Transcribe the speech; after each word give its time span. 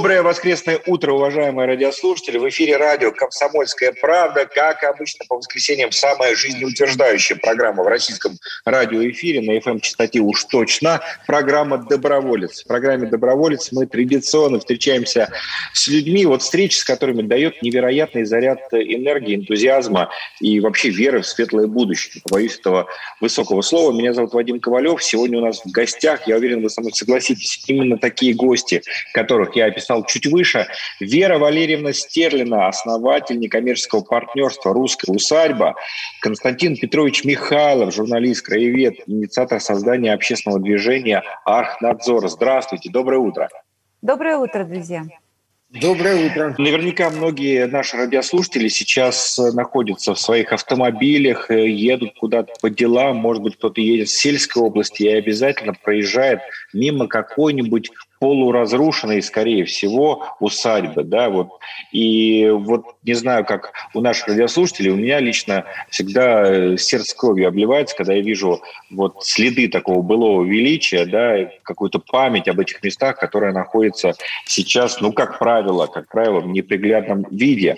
Доброе 0.00 0.22
воскресное 0.22 0.80
утро, 0.86 1.12
уважаемые 1.12 1.66
радиослушатели. 1.66 2.38
В 2.38 2.48
эфире 2.48 2.78
радио 2.78 3.12
«Комсомольская 3.12 3.92
правда». 4.00 4.46
Как 4.46 4.82
обычно, 4.82 5.26
по 5.28 5.36
воскресеньям 5.36 5.92
самая 5.92 6.34
жизнеутверждающая 6.34 7.36
программа 7.36 7.82
в 7.82 7.86
российском 7.86 8.38
радиоэфире 8.64 9.42
на 9.42 9.58
FM-частоте 9.58 10.20
уж 10.20 10.44
точно. 10.44 11.02
Программа 11.26 11.76
«Доброволец». 11.76 12.62
В 12.62 12.66
программе 12.66 13.08
«Доброволец» 13.08 13.72
мы 13.72 13.84
традиционно 13.84 14.58
встречаемся 14.58 15.30
с 15.74 15.86
людьми, 15.86 16.24
вот 16.24 16.40
встречи 16.40 16.78
с 16.78 16.84
которыми 16.84 17.20
дает 17.20 17.60
невероятный 17.60 18.24
заряд 18.24 18.60
энергии, 18.72 19.34
энтузиазма 19.34 20.08
и 20.40 20.60
вообще 20.60 20.88
веры 20.88 21.20
в 21.20 21.26
светлое 21.26 21.66
будущее. 21.66 22.22
Боюсь 22.30 22.56
этого 22.56 22.86
высокого 23.20 23.60
слова. 23.60 23.92
Меня 23.92 24.14
зовут 24.14 24.32
Вадим 24.32 24.60
Ковалев. 24.60 25.02
Сегодня 25.02 25.40
у 25.40 25.44
нас 25.44 25.60
в 25.62 25.70
гостях, 25.70 26.26
я 26.26 26.36
уверен, 26.36 26.62
вы 26.62 26.70
со 26.70 26.80
мной 26.80 26.94
согласитесь, 26.94 27.62
именно 27.66 27.98
такие 27.98 28.32
гости, 28.32 28.80
которых 29.12 29.56
я 29.56 29.66
описал 29.66 29.89
чуть 30.06 30.26
выше. 30.26 30.68
Вера 31.00 31.38
Валерьевна 31.38 31.92
Стерлина, 31.92 32.68
основатель 32.68 33.38
некоммерческого 33.38 34.02
партнерства 34.02 34.72
«Русская 34.72 35.12
усадьба». 35.12 35.74
Константин 36.20 36.76
Петрович 36.76 37.24
Михайлов, 37.24 37.94
журналист, 37.94 38.44
краевед, 38.46 39.00
инициатор 39.06 39.60
создания 39.60 40.12
общественного 40.12 40.60
движения 40.60 41.22
«Архнадзор». 41.44 42.28
Здравствуйте, 42.28 42.90
доброе 42.90 43.18
утро. 43.18 43.48
Доброе 44.02 44.38
утро, 44.38 44.64
друзья. 44.64 45.04
Доброе 45.70 46.26
утро. 46.26 46.52
Наверняка 46.58 47.10
многие 47.10 47.68
наши 47.68 47.96
радиослушатели 47.96 48.66
сейчас 48.66 49.38
находятся 49.38 50.14
в 50.14 50.18
своих 50.18 50.52
автомобилях, 50.52 51.48
э, 51.48 51.68
едут 51.68 52.14
куда-то 52.18 52.52
по 52.60 52.70
делам, 52.70 53.18
может 53.18 53.44
быть, 53.44 53.54
кто-то 53.54 53.80
едет 53.80 54.08
в 54.08 54.20
сельской 54.20 54.62
области 54.62 55.04
и 55.04 55.08
обязательно 55.08 55.74
проезжает 55.74 56.40
мимо 56.72 57.06
какой-нибудь 57.06 57.92
полуразрушенной, 58.20 59.22
скорее 59.22 59.64
всего, 59.64 60.24
усадьбы, 60.40 61.02
да, 61.04 61.30
вот. 61.30 61.48
И 61.90 62.48
вот 62.50 62.84
не 63.02 63.14
знаю, 63.14 63.46
как 63.46 63.72
у 63.94 64.00
наших 64.00 64.28
радиослушателей, 64.28 64.90
у 64.90 64.96
меня 64.96 65.18
лично 65.20 65.64
всегда 65.88 66.44
э, 66.44 66.76
сердце 66.76 67.16
кровью 67.16 67.48
обливается, 67.48 67.96
когда 67.96 68.12
я 68.12 68.20
вижу 68.20 68.60
вот 68.90 69.24
следы 69.24 69.68
такого 69.68 70.02
былого 70.02 70.44
величия, 70.44 71.06
да, 71.06 71.50
какую-то 71.62 71.98
память 71.98 72.46
об 72.46 72.60
этих 72.60 72.82
местах, 72.82 73.16
которая 73.18 73.52
находится 73.52 74.12
сейчас, 74.44 75.00
ну, 75.00 75.12
как 75.12 75.38
правило, 75.38 75.86
как 75.86 76.08
правило, 76.08 76.40
в 76.40 76.48
неприглядном 76.48 77.26
виде. 77.30 77.76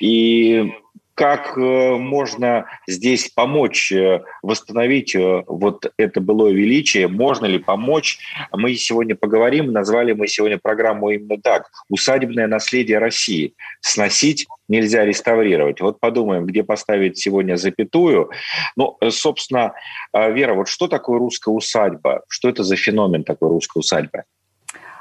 И 0.00 0.72
как 1.20 1.58
э, 1.58 1.96
можно 1.96 2.64
здесь 2.88 3.28
помочь 3.28 3.92
э, 3.92 4.22
восстановить 4.42 5.14
э, 5.14 5.44
вот 5.46 5.92
это 5.98 6.18
былое 6.18 6.54
величие, 6.54 7.08
можно 7.08 7.44
ли 7.44 7.58
помочь. 7.58 8.18
Мы 8.52 8.74
сегодня 8.76 9.14
поговорим, 9.14 9.70
назвали 9.70 10.14
мы 10.14 10.28
сегодня 10.28 10.56
программу 10.56 11.10
именно 11.10 11.38
так. 11.38 11.70
«Усадебное 11.90 12.46
наследие 12.46 12.96
России». 12.96 13.52
Сносить 13.82 14.46
нельзя 14.66 15.04
реставрировать. 15.04 15.82
Вот 15.82 16.00
подумаем, 16.00 16.46
где 16.46 16.64
поставить 16.64 17.18
сегодня 17.18 17.56
запятую. 17.56 18.30
Ну, 18.76 18.96
собственно, 19.10 19.74
Вера, 20.14 20.54
вот 20.54 20.68
что 20.68 20.88
такое 20.88 21.18
русская 21.18 21.54
усадьба? 21.54 22.22
Что 22.28 22.48
это 22.48 22.64
за 22.64 22.76
феномен 22.76 23.24
такой 23.24 23.50
русской 23.50 23.80
усадьбы? 23.80 24.24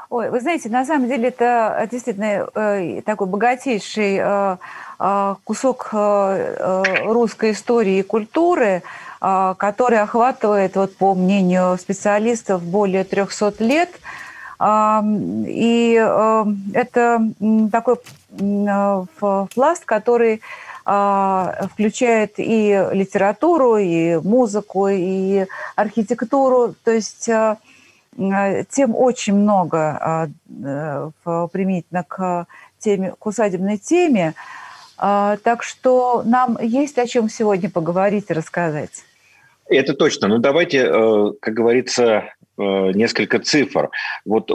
Ой, 0.09 0.31
вы 0.31 0.39
знаете, 0.39 0.69
на 0.69 0.85
самом 0.85 1.07
деле 1.07 1.27
это 1.27 1.87
действительно 1.91 2.49
э, 2.55 3.03
такой 3.05 3.27
богатейший 3.27 4.17
э, 4.19 4.57
э, 4.99 5.35
кусок 5.43 5.89
русской 5.93 7.51
истории 7.51 7.99
и 7.99 8.03
культуры, 8.03 8.81
который 9.19 9.99
охватывает, 9.99 10.75
вот, 10.75 10.95
по 10.95 11.13
мнению 11.13 11.77
специалистов, 11.77 12.63
более 12.63 13.03
300 13.03 13.53
лет. 13.59 13.89
И 15.47 15.93
это 16.73 17.21
такой 17.71 17.95
пласт, 19.53 19.83
который 19.85 20.41
включает 20.83 22.35
и 22.37 22.89
литературу, 22.93 23.75
и 23.75 24.15
музыку, 24.17 24.87
и 24.87 25.45
архитектуру. 25.75 26.75
То 26.85 26.91
есть 26.91 27.29
Э, 27.29 27.55
тем 28.17 28.95
очень 28.95 29.33
много 29.33 29.77
а, 29.77 30.27
э, 30.63 31.09
применительно 31.51 32.03
к 32.03 32.47
теме, 32.79 33.13
к 33.17 33.25
усадебной 33.25 33.77
теме. 33.77 34.33
А, 34.97 35.37
так 35.37 35.63
что 35.63 36.23
нам 36.25 36.57
есть 36.61 36.97
о 36.97 37.07
чем 37.07 37.29
сегодня 37.29 37.69
поговорить 37.69 38.25
и 38.29 38.33
рассказать. 38.33 39.03
Это 39.67 39.93
точно. 39.93 40.27
Ну 40.27 40.39
давайте, 40.39 40.79
э, 40.79 41.31
как 41.39 41.53
говорится, 41.53 42.33
несколько 42.57 43.39
цифр. 43.39 43.89
Вот 44.25 44.51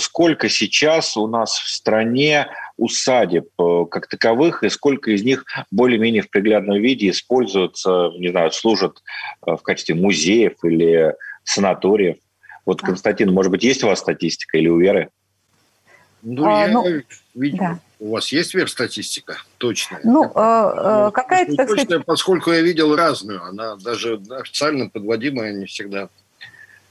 сколько 0.00 0.48
сейчас 0.48 1.16
у 1.16 1.26
нас 1.26 1.58
в 1.58 1.68
стране 1.68 2.46
усадеб 2.76 3.48
как 3.90 4.06
таковых, 4.06 4.62
и 4.62 4.68
сколько 4.68 5.10
из 5.10 5.24
них 5.24 5.44
более-менее 5.72 6.22
в 6.22 6.30
приглядном 6.30 6.80
виде 6.80 7.10
используются, 7.10 8.12
не 8.16 8.28
знаю, 8.28 8.52
служат 8.52 9.02
в 9.44 9.56
качестве 9.56 9.96
музеев 9.96 10.52
или 10.62 11.16
санаториев? 11.42 12.18
Вот, 12.68 12.82
Константин, 12.82 13.32
может 13.32 13.50
быть, 13.50 13.64
есть 13.64 13.82
у 13.82 13.86
вас 13.86 14.00
статистика 14.00 14.58
или 14.58 14.68
у 14.68 14.78
Веры? 14.78 15.08
Ну, 16.20 16.44
а, 16.44 16.66
я 16.66 16.68
ну, 16.68 16.84
видел. 17.34 17.58
Да. 17.58 17.80
У 17.98 18.10
вас 18.10 18.30
есть 18.30 18.52
Вер 18.52 18.68
статистика? 18.68 19.38
Точная? 19.56 20.00
Ну, 20.04 20.26
э, 20.26 21.10
какая-то, 21.14 21.56
так 21.56 21.66
точная, 21.66 21.84
сказать... 21.86 22.04
Поскольку 22.04 22.52
я 22.52 22.60
видел 22.60 22.94
разную, 22.94 23.42
она 23.42 23.76
даже 23.76 24.20
официально 24.28 24.90
подводимая 24.90 25.54
не 25.54 25.64
всегда 25.64 26.10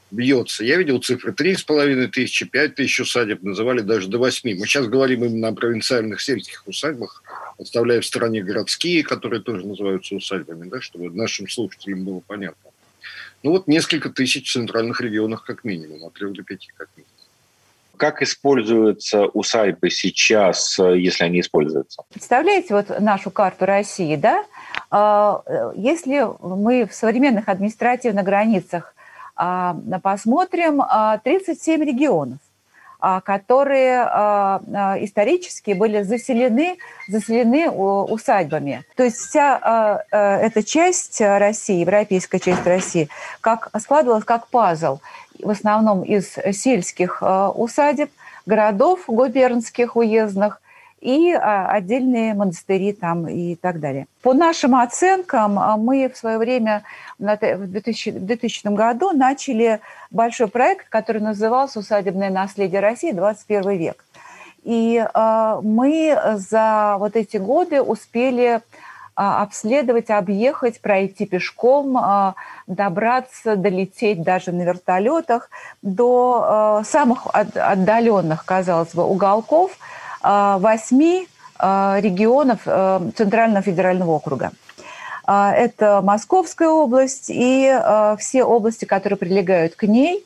бьется. 0.10 0.66
Я 0.66 0.78
видел 0.78 1.00
цифры 1.00 1.32
3,5 1.32 2.08
тысячи, 2.08 2.48
5 2.48 2.74
тысяч 2.74 3.02
усадеб, 3.02 3.44
называли 3.44 3.82
даже 3.82 4.08
до 4.08 4.18
8. 4.18 4.58
Мы 4.58 4.66
сейчас 4.66 4.88
говорим 4.88 5.26
именно 5.26 5.50
о 5.50 5.54
провинциальных 5.54 6.22
сельских 6.22 6.64
усадьбах, 6.66 7.22
оставляя 7.60 8.02
в 8.02 8.06
стороне 8.08 8.42
городские, 8.42 9.04
которые 9.04 9.44
тоже 9.44 9.68
называются 9.68 10.16
усадьбами, 10.16 10.70
да, 10.70 10.82
чтобы 10.82 11.12
нашим 11.12 11.48
слушателям 11.48 12.04
было 12.04 12.24
понятно. 12.26 12.67
Ну 13.44 13.52
вот 13.52 13.68
несколько 13.68 14.10
тысяч 14.10 14.50
в 14.50 14.54
центральных 14.54 15.02
регионах 15.02 15.44
как 15.46 15.64
минимум, 15.64 16.04
от 16.06 16.14
трех 16.14 16.34
до 16.34 16.44
пяти 16.44 16.72
как 16.76 16.90
минимум. 16.96 17.12
Как 17.98 18.22
используются 18.22 19.26
усадьбы 19.26 19.90
сейчас, 19.90 20.78
если 20.78 21.24
они 21.24 21.40
используются? 21.40 22.04
Представляете 22.10 22.76
вот 22.76 23.00
нашу 23.00 23.32
карту 23.32 23.66
России, 23.66 24.16
да? 24.16 24.46
А, 24.92 25.42
если 25.76 26.28
мы 26.42 26.86
в 26.86 26.94
современных 26.94 27.50
административных 27.50 28.24
границах 28.24 28.94
а, 29.36 29.76
посмотрим, 30.02 30.82
37 31.24 31.82
а, 31.82 31.86
регионов. 31.86 32.38
А, 33.00 33.22
которые 33.22 34.02
а, 34.02 34.60
а, 34.74 34.98
исторически 35.00 35.74
были 35.74 36.02
заселены, 36.02 36.80
заселены 37.08 37.70
усадьбами. 37.70 38.86
То 38.96 39.04
есть 39.04 39.18
вся 39.18 40.04
эта 40.10 40.64
часть 40.64 41.22
России, 41.22 41.82
европейская 41.82 42.40
часть 42.40 42.66
России, 42.66 43.08
как 43.40 43.70
складывалась 43.80 44.24
как 44.24 44.48
пазл, 44.48 44.98
в 45.40 45.50
основном 45.52 46.02
из 46.02 46.38
сельских 46.54 47.22
усадеб, 47.22 48.10
городов 48.48 49.02
губернских, 49.06 49.96
уездных, 49.96 50.60
и 51.02 51.32
а, 51.32 51.70
отдельные 51.70 52.34
монастыри 52.34 52.92
там 52.92 53.28
и 53.28 53.56
так 53.56 53.80
далее. 53.80 54.08
По 54.24 54.34
нашим 54.34 54.76
оценкам, 54.76 55.60
а, 55.60 55.78
мы 55.78 56.10
в 56.10 56.18
свое 56.18 56.38
время 56.38 56.84
в 57.20 57.68
2000, 57.68 58.10
в 58.12 58.26
2000 58.26 58.74
году 58.74 59.12
начали 59.12 59.80
большой 60.10 60.48
проект, 60.48 60.90
который 60.90 61.22
назывался 61.22 61.80
«Усадебное 61.80 62.30
наследие 62.30 62.82
России. 62.82 63.12
21 63.12 63.78
век». 63.78 64.04
И 64.64 65.06
а, 65.14 65.62
мы 65.62 66.20
за 66.36 66.96
вот 67.00 67.16
эти 67.16 67.38
годы 67.38 67.82
успели 67.82 68.62
обследовать, 69.20 70.12
объехать, 70.12 70.80
пройти 70.80 71.26
пешком, 71.26 72.36
добраться, 72.68 73.56
долететь 73.56 74.22
даже 74.22 74.52
на 74.52 74.62
вертолетах 74.62 75.50
до 75.82 76.84
самых 76.86 77.26
отдаленных, 77.34 78.46
казалось 78.46 78.94
бы, 78.94 79.04
уголков– 79.04 79.72
восьми 80.22 81.28
э, 81.60 81.98
регионов 82.02 82.62
э, 82.66 83.12
Центрального 83.16 83.62
федерального 83.62 84.12
округа. 84.12 84.52
Это 85.30 86.00
Московская 86.02 86.70
область 86.70 87.26
и 87.28 87.78
все 88.18 88.46
области, 88.46 88.86
которые 88.86 89.18
прилегают 89.18 89.76
к 89.76 89.84
ней. 89.84 90.26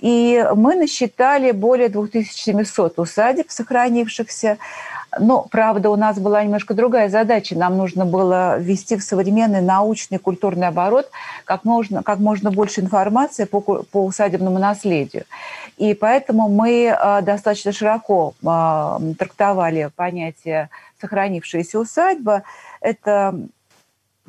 И 0.00 0.44
мы 0.56 0.74
насчитали 0.74 1.52
более 1.52 1.88
2700 1.88 2.98
усадеб, 2.98 3.48
сохранившихся. 3.48 4.58
Но, 5.18 5.46
правда, 5.50 5.90
у 5.90 5.96
нас 5.96 6.18
была 6.18 6.44
немножко 6.44 6.74
другая 6.74 7.08
задача. 7.08 7.56
Нам 7.56 7.76
нужно 7.76 8.04
было 8.04 8.58
ввести 8.58 8.96
в 8.96 9.02
современный 9.02 9.60
научный 9.60 10.18
культурный 10.18 10.68
оборот 10.68 11.10
как 11.44 11.64
можно, 11.64 12.02
как 12.02 12.18
можно 12.18 12.50
больше 12.52 12.80
информации 12.80 13.44
по, 13.44 13.60
по 13.60 14.04
усадебному 14.04 14.58
наследию. 14.58 15.24
И 15.76 15.94
поэтому 15.94 16.48
мы 16.48 16.84
э, 16.84 17.22
достаточно 17.22 17.72
широко 17.72 18.34
э, 18.42 19.14
трактовали 19.18 19.90
понятие 19.96 20.68
«сохранившаяся 21.00 21.80
усадьба». 21.80 22.44
Это 22.80 23.34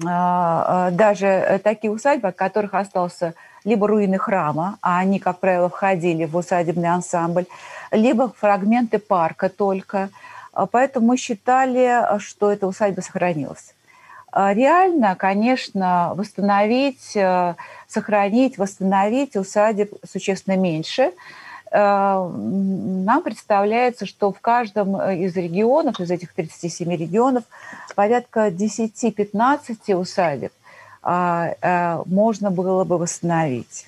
э, 0.02 0.90
даже 0.94 1.62
такие 1.64 1.92
усадьбы, 1.92 2.30
от 2.30 2.36
которых 2.36 2.74
остался 2.74 3.36
либо 3.64 3.88
руины 3.88 4.18
храма, 4.18 4.78
а 4.82 4.98
они, 5.00 5.20
как 5.20 5.40
правило, 5.40 5.70
входили 5.70 6.26
в 6.26 6.36
усадебный 6.36 6.90
ансамбль, 6.90 7.46
либо 7.92 8.30
фрагменты 8.30 8.98
парка 8.98 9.50
только. 9.50 10.10
Поэтому 10.72 11.08
мы 11.08 11.18
считали, 11.18 12.20
что 12.20 12.52
эта 12.52 12.68
усадьба 12.68 13.02
сохранилась. 13.02 13.74
Реально, 14.34 15.16
конечно, 15.16 16.14
восстановить, 16.16 17.18
сохранить, 17.88 18.58
восстановить 18.58 19.36
усадеб 19.36 19.94
существенно 20.06 20.58
меньше– 20.58 21.12
Э, 21.72 22.30
нам 22.30 23.24
представляется, 23.24 24.06
что 24.06 24.34
в 24.34 24.42
каждом 24.42 24.98
э, 24.98 25.20
из 25.20 25.36
регионов, 25.38 26.00
из 26.00 26.12
этих 26.12 26.34
37 26.34 26.92
регионов, 26.92 27.46
порядка 27.96 28.50
10-15 28.50 29.96
усадеб 29.96 30.52
а, 31.02 31.56
э, 31.62 32.04
можно 32.06 32.52
было 32.52 32.84
бы 32.84 32.98
восстановить. 32.98 33.88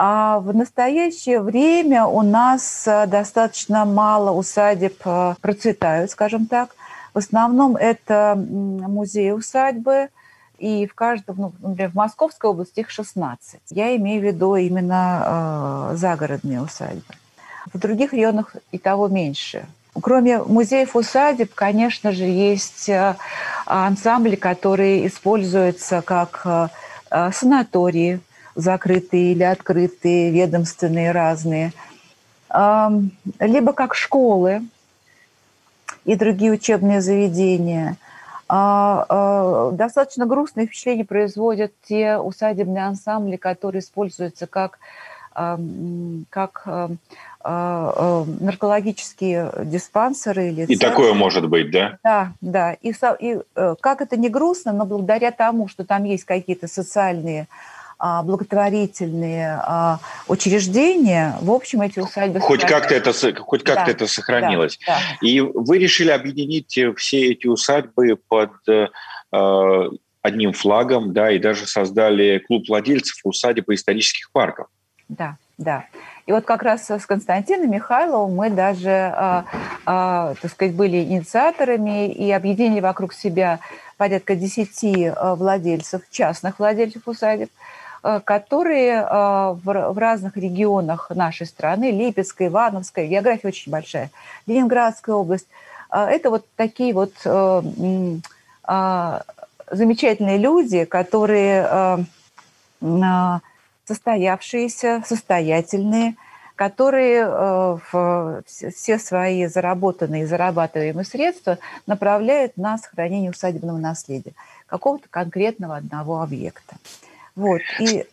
А 0.00 0.38
в 0.38 0.54
настоящее 0.54 1.40
время 1.40 2.06
у 2.06 2.22
нас 2.22 2.86
достаточно 3.08 3.84
мало 3.84 4.30
усадеб 4.30 4.96
процветают, 5.40 6.12
скажем 6.12 6.46
так. 6.46 6.76
В 7.14 7.18
основном 7.18 7.74
это 7.74 8.36
музеи 8.36 9.30
усадьбы, 9.32 10.10
и 10.56 10.86
в 10.86 10.94
каждом, 10.94 11.36
ну, 11.38 11.52
например, 11.60 11.90
в 11.90 11.94
Московской 11.96 12.48
области 12.48 12.78
их 12.78 12.90
16. 12.90 13.58
Я 13.70 13.96
имею 13.96 14.20
в 14.20 14.24
виду 14.24 14.54
именно 14.54 15.90
э, 15.92 15.96
загородные 15.96 16.62
усадьбы. 16.62 17.14
В 17.72 17.78
других 17.80 18.12
районах 18.12 18.54
и 18.70 18.78
того 18.78 19.08
меньше. 19.08 19.66
Кроме 20.00 20.38
музеев 20.38 20.94
усадеб, 20.94 21.52
конечно 21.56 22.12
же, 22.12 22.22
есть 22.22 22.88
э, 22.88 23.16
ансамбли, 23.66 24.36
которые 24.36 25.08
используются 25.08 26.02
как 26.02 26.42
э, 26.44 26.68
э 27.10 27.32
санатории, 27.32 28.20
закрытые 28.58 29.32
или 29.32 29.42
открытые, 29.42 30.30
ведомственные 30.30 31.12
разные, 31.12 31.72
либо 33.40 33.72
как 33.72 33.94
школы 33.94 34.62
и 36.04 36.14
другие 36.14 36.52
учебные 36.52 37.00
заведения– 37.00 37.96
а, 38.48 39.04
а, 39.08 39.70
достаточно 39.72 40.24
грустное 40.24 40.66
впечатление 40.66 41.04
производят 41.04 41.72
те 41.86 42.16
усадебные 42.16 42.86
ансамбли, 42.86 43.36
которые 43.36 43.80
используются 43.80 44.46
как, 44.46 44.78
как 45.34 46.66
а, 46.66 48.24
наркологические 48.40 49.52
диспансеры 49.64 50.48
или 50.48 50.62
и 50.62 50.66
центры. 50.66 50.88
такое 50.88 51.14
может 51.14 51.48
быть, 51.48 51.70
да? 51.70 51.98
Да, 52.02 52.32
да. 52.40 52.72
И, 52.72 52.92
и 53.20 53.38
э, 53.54 53.74
как 53.80 54.00
это 54.00 54.16
не 54.16 54.28
грустно, 54.28 54.72
но 54.72 54.84
благодаря 54.84 55.30
тому, 55.30 55.68
что 55.68 55.84
там 55.84 56.04
есть 56.04 56.24
какие-то 56.24 56.66
социальные 56.66 57.46
благотворительные 57.98 59.60
а, 59.60 59.98
учреждения, 60.28 61.36
в 61.40 61.50
общем, 61.50 61.80
эти 61.82 61.98
усадьбы... 61.98 62.38
Хоть 62.38 62.64
как-то 62.64 62.94
это, 62.94 63.12
хоть 63.42 63.64
как 63.64 63.86
да, 63.86 63.90
это 63.90 64.06
сохранилось. 64.06 64.78
Да, 64.86 64.98
да. 64.98 65.26
И 65.26 65.40
вы 65.40 65.78
решили 65.78 66.10
объединить 66.10 66.78
все 66.96 67.32
эти 67.32 67.48
усадьбы 67.48 68.16
под 68.28 68.52
э, 68.68 68.86
э, 69.32 69.88
одним 70.22 70.52
флагом, 70.52 71.12
да, 71.12 71.32
и 71.32 71.40
даже 71.40 71.66
создали 71.66 72.38
клуб 72.38 72.68
владельцев 72.68 73.18
усадеб 73.24 73.68
и 73.68 73.74
исторических 73.74 74.30
парков. 74.30 74.68
Да, 75.08 75.36
да. 75.56 75.86
И 76.26 76.32
вот 76.32 76.44
как 76.44 76.62
раз 76.62 76.88
с 76.88 77.04
Константином 77.04 77.70
Михайловым 77.70 78.36
мы 78.36 78.50
даже, 78.50 78.90
а, 78.90 79.44
а, 79.86 80.34
так 80.40 80.52
сказать, 80.52 80.74
были 80.74 80.98
инициаторами 80.98 82.12
и 82.12 82.30
объединили 82.30 82.80
вокруг 82.80 83.12
себя 83.12 83.58
порядка 83.96 84.36
10 84.36 85.14
владельцев, 85.36 86.02
частных 86.10 86.60
владельцев 86.60 87.08
усадеб, 87.08 87.48
Э, 87.50 87.87
которые 88.02 89.02
э, 89.02 89.52
в 89.62 89.98
разных 89.98 90.36
регионах 90.36 91.10
нашей 91.10 91.46
страны, 91.46 91.90
Липецкая, 91.90 92.48
Ивановская, 92.48 93.06
география 93.06 93.48
очень 93.48 93.72
большая, 93.72 94.10
Ленинградская 94.46 95.14
область, 95.14 95.48
э, 95.90 95.98
это 95.98 96.30
вот 96.30 96.46
такие 96.56 96.94
вот 96.94 97.12
замечательные 99.70 100.38
люди, 100.38 100.84
которые 100.84 102.06
состоявшиеся, 103.86 105.02
состоятельные, 105.06 106.16
которые 106.54 107.78
все 108.46 108.98
свои 108.98 109.46
заработанные 109.46 110.24
и 110.24 110.26
зарабатываемые 110.26 111.04
средства 111.06 111.58
направляют 111.86 112.58
на 112.58 112.76
сохранение 112.76 113.30
усадебного 113.30 113.78
наследия 113.78 114.34
какого-то 114.66 115.08
конкретного 115.08 115.76
одного 115.76 116.20
объекта. 116.20 116.76
Вот, 117.38 117.60
и... 117.78 118.04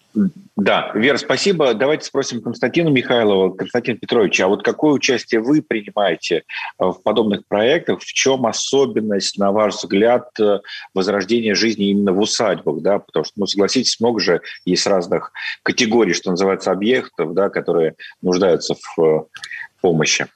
Да, 0.56 0.92
Вера, 0.94 1.18
спасибо. 1.18 1.74
Давайте 1.74 2.06
спросим 2.06 2.44
Константина 2.44 2.90
Михайлова, 2.90 3.50
Константин 3.50 3.98
Петрович, 3.98 4.40
а 4.40 4.48
вот 4.48 4.64
какое 4.64 4.94
участие 4.94 5.42
вы 5.42 5.64
принимаете 5.64 6.38
э, 6.38 6.86
в 6.86 7.02
подобных 7.04 7.46
проектах? 7.48 8.02
В 8.02 8.06
чем 8.06 8.46
особенность, 8.46 9.40
на 9.40 9.52
ваш 9.52 9.74
взгляд, 9.74 10.30
э, 10.40 10.60
возрождения 10.94 11.56
жизни 11.56 11.90
именно 11.90 12.14
в 12.14 12.20
усадьбах? 12.20 12.82
Да? 12.82 13.00
Потому 13.00 13.26
что, 13.26 13.34
ну, 13.40 13.48
согласитесь, 13.48 14.00
много 14.00 14.20
же 14.20 14.42
есть 14.64 14.86
разных 14.86 15.32
категорий, 15.64 16.14
что 16.14 16.30
называется, 16.30 16.72
объектов, 16.72 17.34
да, 17.34 17.50
которые 17.50 17.96
нуждаются 18.22 18.76
в 18.76 19.04
э, 19.04 19.24
помощи. 19.82 20.28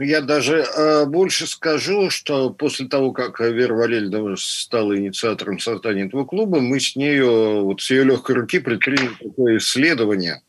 Я 0.00 0.20
даже 0.20 0.58
э, 0.58 1.06
больше 1.06 1.48
скажу, 1.48 2.08
что 2.10 2.50
после 2.50 2.86
того, 2.86 3.10
как 3.10 3.40
Вера 3.40 3.74
Валерьевна 3.74 4.36
стала 4.36 4.96
инициатором 4.96 5.58
создания 5.58 6.06
этого 6.06 6.24
клуба, 6.24 6.60
мы 6.60 6.78
с 6.78 6.94
нею, 6.94 7.64
вот 7.64 7.80
с 7.80 7.90
ее 7.90 8.04
легкой 8.04 8.36
руки 8.36 8.60
предприняли 8.60 9.10
такое 9.20 9.58
исследование, 9.58 10.42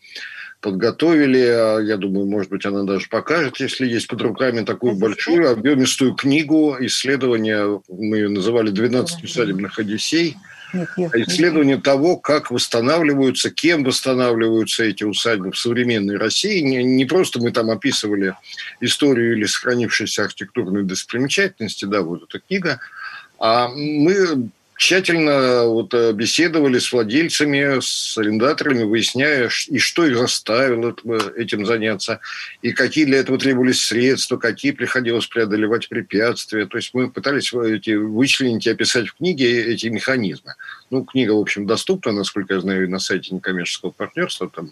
подготовили, 0.61 1.39
а 1.39 1.79
я 1.79 1.97
думаю, 1.97 2.27
может 2.27 2.51
быть, 2.51 2.63
она 2.67 2.83
даже 2.83 3.09
покажет, 3.09 3.59
если 3.59 3.87
есть 3.87 4.07
под 4.07 4.21
руками 4.21 4.63
такую 4.63 4.93
большую 4.93 5.49
объемистую 5.49 6.13
книгу. 6.13 6.77
Исследования, 6.81 7.81
мы 7.87 8.17
ее 8.17 8.29
называли 8.29 8.71
«12 8.71 9.23
усадебных 9.23 9.79
одиссей», 9.79 10.37
исследование 10.73 11.77
того, 11.77 12.17
как 12.17 12.51
восстанавливаются, 12.51 13.49
кем 13.49 13.83
восстанавливаются 13.83 14.83
эти 14.83 15.03
усадьбы 15.03 15.51
в 15.51 15.57
современной 15.57 16.17
России. 16.17 16.59
Не, 16.59 16.83
не 16.83 17.05
просто 17.05 17.39
мы 17.39 17.51
там 17.51 17.69
описывали 17.69 18.35
историю 18.81 19.37
или 19.37 19.45
сохранившиеся 19.45 20.23
архитектурные 20.23 20.83
достопримечательности, 20.83 21.85
да, 21.85 22.01
вот 22.01 22.23
эта 22.23 22.39
книга, 22.39 22.79
а 23.39 23.69
мы 23.69 24.49
тщательно 24.79 25.65
вот 25.65 25.93
э, 25.93 26.13
беседовали 26.13 26.79
с 26.79 26.91
владельцами, 26.93 27.81
с 27.81 28.17
арендаторами, 28.17 28.83
выясняя, 28.83 29.49
и 29.67 29.77
что 29.77 30.05
их 30.05 30.17
заставило 30.17 30.95
этим 31.35 31.65
заняться, 31.65 32.21
и 32.61 32.71
какие 32.71 33.03
для 33.03 33.19
этого 33.19 33.37
требовались 33.37 33.81
средства, 33.81 34.37
какие 34.37 34.71
приходилось 34.71 35.27
преодолевать 35.27 35.89
препятствия. 35.89 36.65
То 36.65 36.77
есть 36.77 36.93
мы 36.93 37.11
пытались 37.11 37.53
эти, 37.53 37.91
вычленить 37.91 38.67
и 38.67 38.69
описать 38.69 39.09
в 39.09 39.15
книге 39.15 39.65
эти 39.65 39.87
механизмы. 39.87 40.53
Ну, 40.89 41.03
книга, 41.03 41.33
в 41.33 41.39
общем, 41.39 41.67
доступна, 41.67 42.13
насколько 42.13 42.53
я 42.53 42.61
знаю, 42.61 42.89
на 42.89 42.99
сайте 42.99 43.35
некоммерческого 43.35 43.91
партнерства. 43.91 44.49
Там 44.49 44.71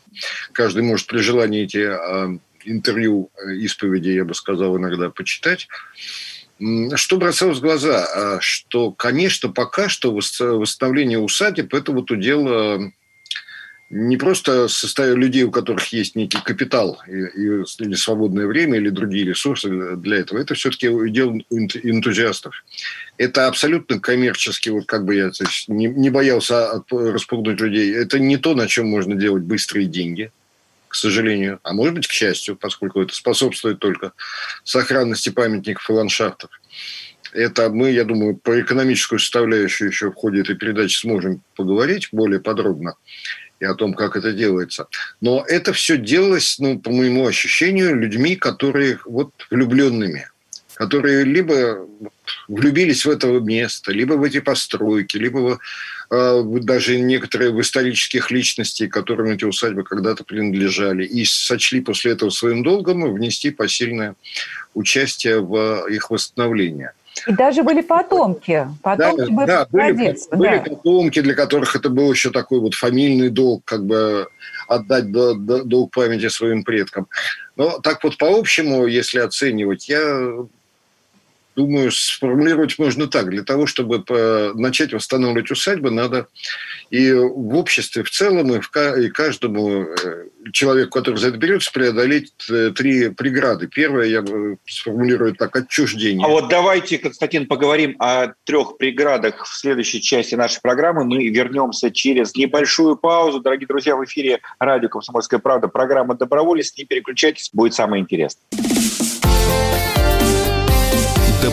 каждый 0.54 0.84
может 0.84 1.08
при 1.08 1.18
желании 1.18 1.64
эти 1.64 1.84
а, 1.84 2.30
интервью, 2.64 3.30
э, 3.44 3.56
исповеди, 3.56 4.10
я 4.10 4.24
бы 4.24 4.34
сказал, 4.34 4.78
иногда 4.78 5.10
почитать. 5.10 5.68
Что 6.96 7.18
бросалось 7.18 7.60
в 7.60 7.62
глаза? 7.62 8.06
А, 8.06 8.38
что, 8.42 8.92
конечно, 8.92 9.50
пока 9.50 9.90
что 9.90 10.12
восстановление 10.14 11.20
усадеб– 11.20 11.74
это 11.74 11.92
вот 11.92 12.12
удел 12.12 12.92
не 13.90 14.18
просто 14.18 14.68
состоя 14.68 15.14
людей, 15.14 15.44
у 15.44 15.52
которых 15.52 15.94
есть 15.94 16.16
некий 16.16 16.40
капитал 16.44 17.02
или 17.08 17.94
свободное 17.96 18.46
время, 18.46 18.78
или 18.78 18.90
другие 18.90 19.26
ресурсы 19.26 19.96
для 19.96 20.18
этого. 20.18 20.40
Это 20.40 20.56
все-таки 20.56 20.90
удел 20.90 21.32
энтузиастов. 21.50 22.66
Это 23.18 23.48
абсолютно 23.48 24.00
коммерчески, 24.00 24.70
вот 24.70 24.88
как 24.88 25.06
бы 25.06 25.16
я 25.16 25.32
не, 25.70 25.88
не 25.88 26.10
боялся 26.10 26.84
распугнуть 26.90 27.62
людей, 27.62 27.96
это 27.96 28.20
не 28.20 28.36
то, 28.38 28.56
на 28.56 28.68
чем 28.68 28.88
можно 28.88 29.16
делать 29.16 29.44
быстрые 29.44 29.86
деньги– 29.86 30.32
к 30.88 30.96
сожалению, 30.96 31.60
а 31.64 31.74
может 31.74 31.94
быть, 31.96 32.08
к 32.08 32.12
счастью, 32.12 32.56
поскольку 32.56 33.02
это 33.02 33.14
способствует 33.14 33.80
только 33.80 34.14
сохранности 34.64 35.30
памятников 35.30 35.90
и 35.90 35.94
ландшафтов. 35.94 36.50
Это 37.34 37.70
мы, 37.70 37.92
я 37.92 38.04
думаю, 38.04 38.38
по 38.38 38.60
экономическую 38.60 39.20
составляющую 39.20 39.90
еще 39.90 40.12
в 40.12 40.16
ходе 40.16 40.42
этой 40.42 40.56
передачи 40.56 40.98
сможем 40.98 41.42
поговорить 41.56 42.10
более 42.12 42.40
подробно 42.40 42.96
и 43.60 43.66
о 43.66 43.74
том, 43.74 43.94
как 43.94 44.16
это 44.16 44.32
делается. 44.32 44.88
Но 45.20 45.44
это 45.48 45.74
все 45.74 45.98
делалось, 45.98 46.58
ну, 46.60 46.80
по 46.80 46.92
моему 46.92 47.28
ощущению, 47.28 47.96
людьми, 47.96 48.36
которые 48.36 49.00
вот 49.06 49.32
влюбленными. 49.50 50.30
Которые 50.78 51.24
либо 51.24 51.88
влюбились 52.48 53.06
в 53.06 53.10
это 53.10 53.28
место, 53.28 53.92
либо 53.92 54.14
в 54.14 54.24
эти 54.24 54.40
постройки, 54.40 55.18
либо 55.18 55.60
э, 56.12 56.44
даже 56.62 57.00
некоторые 57.00 57.52
в 57.52 57.60
исторических 57.60 58.30
личностей, 58.30 58.88
которым 58.88 59.28
эти 59.28 59.44
усадьбы 59.44 59.84
когда-то 59.84 60.24
принадлежали, 60.24 61.04
и 61.04 61.26
сочли 61.26 61.82
после 61.82 62.12
этого 62.12 62.30
своим 62.30 62.64
долгом 62.64 63.12
внести 63.12 63.50
посильное 63.50 64.16
участие 64.76 65.42
в 65.42 65.88
их 65.90 66.12
восстановление. 66.12 66.92
И 67.26 67.32
даже 67.32 67.64
были 67.64 67.82
потомки. 67.82 68.68
Потомки 68.84 69.34
да, 69.34 69.46
да, 69.46 69.68
были, 69.72 70.16
были 70.32 70.60
потомки, 70.60 71.22
для 71.22 71.34
которых 71.34 71.76
это 71.76 71.90
был 71.90 72.12
еще 72.12 72.30
такой 72.30 72.60
вот 72.60 72.76
фамильный 72.76 73.30
долг, 73.30 73.64
как 73.66 73.84
бы 73.84 74.28
отдать 74.68 75.12
долг 75.12 75.92
памяти 75.92 76.28
своим 76.28 76.64
предкам. 76.64 77.08
Но 77.56 77.80
так 77.80 78.04
вот 78.04 78.18
по 78.18 78.28
общему, 78.38 78.86
если 78.86 79.18
оценивать, 79.18 79.90
я 79.90 80.46
думаю, 81.58 81.92
сформулировать 81.92 82.78
можно 82.78 83.08
так. 83.08 83.30
Для 83.30 83.44
того, 83.44 83.66
чтобы 83.66 84.04
начать 84.54 84.94
восстанавливать 84.94 85.50
усадьбы, 85.50 85.90
надо 85.90 86.28
и 86.92 87.12
в 87.12 87.56
обществе 87.56 88.04
в 88.04 88.12
целом, 88.12 88.54
и, 88.54 89.10
каждому 89.10 89.82
э, 89.82 90.28
человеку, 90.54 90.92
который 90.92 91.18
за 91.18 91.30
это 91.30 91.38
берется, 91.38 91.72
преодолеть 91.74 92.32
э, 92.50 92.72
три 92.76 93.10
преграды. 93.10 93.68
Первое, 93.68 94.06
я 94.06 94.24
сформулирую 94.68 95.34
так, 95.34 95.56
отчуждение. 95.56 96.26
А 96.26 96.30
вот 96.30 96.48
давайте, 96.48 97.00
Константин, 97.00 97.48
поговорим 97.48 97.96
о 97.98 98.34
трех 98.44 98.78
преградах 98.78 99.44
в 99.44 99.58
следующей 99.58 100.00
части 100.00 100.36
нашей 100.36 100.62
программы. 100.62 101.06
Мы 101.06 101.28
вернемся 101.28 101.90
через 101.90 102.36
небольшую 102.36 102.98
паузу. 102.98 103.40
Дорогие 103.40 103.68
друзья, 103.68 103.96
в 103.96 104.06
эфире 104.06 104.42
радио 104.60 104.90
«Комсомольская 104.90 105.40
правда» 105.40 105.68
программа 105.68 106.14
«Доброволец». 106.14 106.78
Не 106.78 106.86
переключайтесь, 106.86 107.50
будет 107.52 107.74
самое 107.74 108.04
интересное 108.04 108.67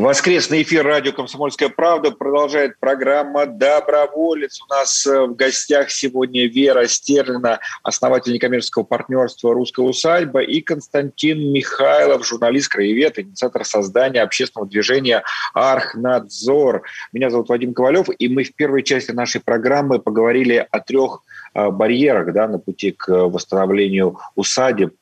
Воскресный 0.00 0.62
эфир 0.62 0.86
радио 0.86 1.12
«Комсомольская 1.12 1.70
правда» 1.70 2.12
продолжает 2.12 2.78
программа 2.78 3.46
«Доброволец». 3.46 4.60
У 4.62 4.66
нас 4.72 5.04
э, 5.04 5.22
в 5.26 5.34
гостях 5.34 5.90
сегодня 5.90 6.46
Вера 6.46 6.86
Стерлина, 6.86 7.58
основатель 7.82 8.32
некоммерческого 8.32 8.84
партнерства 8.84 9.52
«Русская 9.52 9.84
усадьба», 9.84 10.42
и 10.42 10.60
Константин 10.60 11.52
Михайлов, 11.52 12.24
журналист-краевед, 12.24 13.18
инициатор 13.18 13.64
создания 13.64 14.22
общественного 14.22 14.70
движения 14.70 15.24
«Архнадзор». 15.52 16.82
Меня 17.12 17.28
зовут 17.30 17.48
Вадим 17.48 17.74
Ковалев, 17.74 18.06
и 18.16 18.28
мы 18.28 18.44
в 18.44 18.54
первой 18.54 18.84
части 18.84 19.10
нашей 19.10 19.40
программы 19.40 19.98
поговорили 19.98 20.64
о 20.70 20.78
трех 20.78 21.24
э, 21.54 21.70
барьерах 21.70 22.32
да, 22.32 22.46
на 22.46 22.60
пути 22.60 22.92
к 22.92 23.08
восстановлению 23.08 24.20
усадеб. 24.36 24.94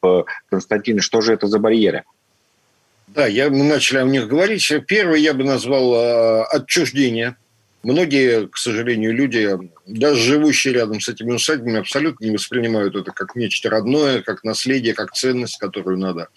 Константин, 0.49 1.01
что 1.01 1.21
же 1.21 1.35
это 1.35 1.49
за 1.49 1.59
барьеры? 1.59 2.05
Да, 3.09 3.27
я, 3.27 3.51
мы 3.51 3.63
начали 3.63 3.99
о 3.99 4.05
них 4.05 4.27
говорить. 4.27 4.71
Первый 4.87 5.23
я 5.23 5.33
бы 5.33 5.45
назвал 5.45 5.95
э, 5.95 6.43
отчуждение. 6.45 7.37
Многие, 7.85 8.49
к 8.49 8.57
сожалению, 8.57 9.15
люди, 9.15 9.49
даже 9.87 10.21
живущие 10.21 10.75
рядом 10.75 11.01
с 11.01 11.09
этими 11.09 11.33
усадьбами, 11.33 11.79
абсолютно 11.79 12.25
не 12.25 12.33
воспринимают 12.33 12.97
это 12.97 13.13
как 13.13 13.37
нечто 13.37 13.71
родное, 13.71 14.23
как 14.23 14.43
наследие, 14.43 14.93
как 14.93 15.13
ценность, 15.13 15.59
которую 15.59 15.99
надо 15.99 16.29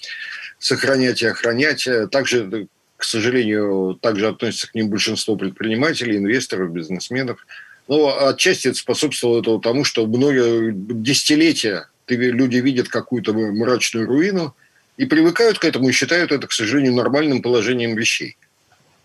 сохранять 0.59 1.23
и 1.23 1.25
охранять. 1.25 1.87
Также, 2.11 2.67
к 2.97 3.03
сожалению, 3.03 3.97
также 3.99 4.27
относится 4.27 4.69
к 4.69 4.75
ним 4.75 4.89
большинство 4.89 5.35
предпринимателей, 5.35 6.17
инвесторов, 6.17 6.71
бизнесменов. 6.71 7.47
Но 7.87 8.27
отчасти 8.27 8.67
это 8.67 8.77
способствовало 8.77 9.41
этому 9.41 9.59
тому, 9.59 9.83
что 9.83 10.05
многие 10.05 10.71
десятилетия 10.71 11.89
люди 12.07 12.57
видят 12.57 12.89
какую-то 12.89 13.33
мрачную 13.33 14.05
руину– 14.05 14.55
и 14.99 15.05
привыкают 15.05 15.59
к 15.59 15.63
этому 15.63 15.87
и 15.87 15.93
считают 15.93 16.33
это, 16.33 16.45
к 16.45 16.51
сожалению, 16.51 16.93
нормальным 16.93 17.41
положением 17.41 17.95
вещей. 17.95 18.35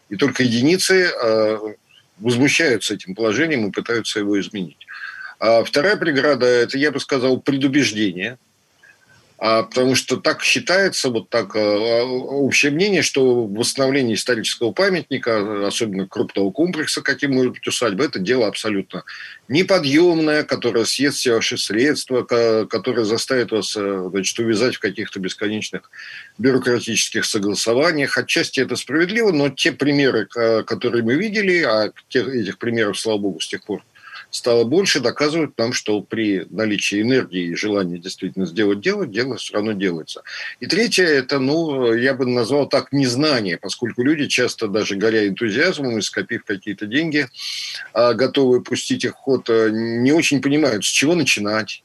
И 0.09 0.17
только 0.17 0.43
единицы 0.43 1.09
э, 1.09 1.59
возмущаются 2.19 2.95
этим 2.95 3.15
положением 3.15 3.69
и 3.69 3.71
пытаются 3.71 4.19
его 4.19 4.41
изменить. 4.41 4.87
А 5.39 5.63
вторая 5.63 5.97
преграда– 5.97 6.47
это, 6.65 6.79
я 6.79 6.91
бы 6.91 6.99
сказал, 6.99 7.41
предубеждение– 7.41 8.39
а, 8.49 8.54
потому 9.39 9.95
что 9.95 10.17
так 10.17 10.43
считается, 10.43 11.11
вот 11.11 11.29
так 11.29 11.57
а, 11.57 12.03
общее 12.05 12.73
мнение, 12.73 13.03
что 13.03 13.47
восстановление 13.47 14.15
исторического 14.15 14.73
памятника, 14.73 15.67
особенно 15.67 16.07
крупного 16.07 16.51
комплекса, 16.51 17.03
каким 17.03 17.35
может 17.35 17.53
быть 17.53 17.67
усадьба, 17.67 18.05
это 18.05 18.19
дело 18.19 18.47
абсолютно 18.47 19.05
неподъемное, 19.49 20.45
которое 20.45 20.85
съест 20.85 21.19
все 21.19 21.35
ваши 21.35 21.59
средства, 21.59 22.23
которое 22.23 23.05
заставит 23.05 23.51
вас 23.53 23.77
э, 23.77 24.09
значит, 24.11 24.39
увязать 24.39 24.77
в 24.77 24.81
каких-то 24.81 25.21
бесконечных 25.21 25.91
бюрократических 26.39 27.25
согласованиях. 27.25 28.17
Отчасти 28.17 28.61
это 28.61 28.77
справедливо, 28.77 29.33
но 29.33 29.51
те 29.51 29.73
примеры, 29.73 30.27
которые 30.27 31.03
мы 31.03 31.15
видели, 31.17 31.63
а 31.63 31.93
этих 32.13 32.59
примеров, 32.59 32.99
слава 32.99 33.19
богу, 33.19 33.41
с 33.41 33.49
тех 33.49 33.65
пор 33.65 33.83
стало 34.35 34.65
больше, 34.65 34.99
доказывают 34.99 35.57
нам, 35.59 35.73
что 35.73 36.01
при 36.01 36.45
наличии 36.51 37.01
энергии 37.01 37.51
и 37.51 37.55
желания 37.55 37.99
действительно 37.99 38.47
сделать 38.47 38.81
дело, 38.81 39.07
дело 39.07 39.37
все 39.37 39.55
равно 39.55 39.73
делается. 39.73 40.23
И 40.59 40.67
третье, 40.67 41.05
это, 41.05 41.39
ну, 41.39 41.95
я 41.95 42.15
бы 42.15 42.27
назвал 42.27 42.69
так, 42.69 42.93
незнание, 42.93 43.59
поскольку 43.59 44.03
люди 44.03 44.27
часто 44.27 44.67
даже 44.67 44.97
горя 44.97 45.29
энтузиазмом 45.29 45.99
и 45.99 46.03
скопив 46.03 46.45
какие-то 46.45 46.87
деньги, 46.87 47.29
а, 47.93 48.15
готовы 48.15 48.61
пустить 48.61 49.05
их 49.05 49.13
в 49.13 49.19
ход, 49.19 49.49
э, 49.49 49.71
не 49.71 50.11
очень 50.11 50.43
понимают, 50.43 50.85
с 50.85 50.89
чего 50.89 51.15
начинать, 51.15 51.84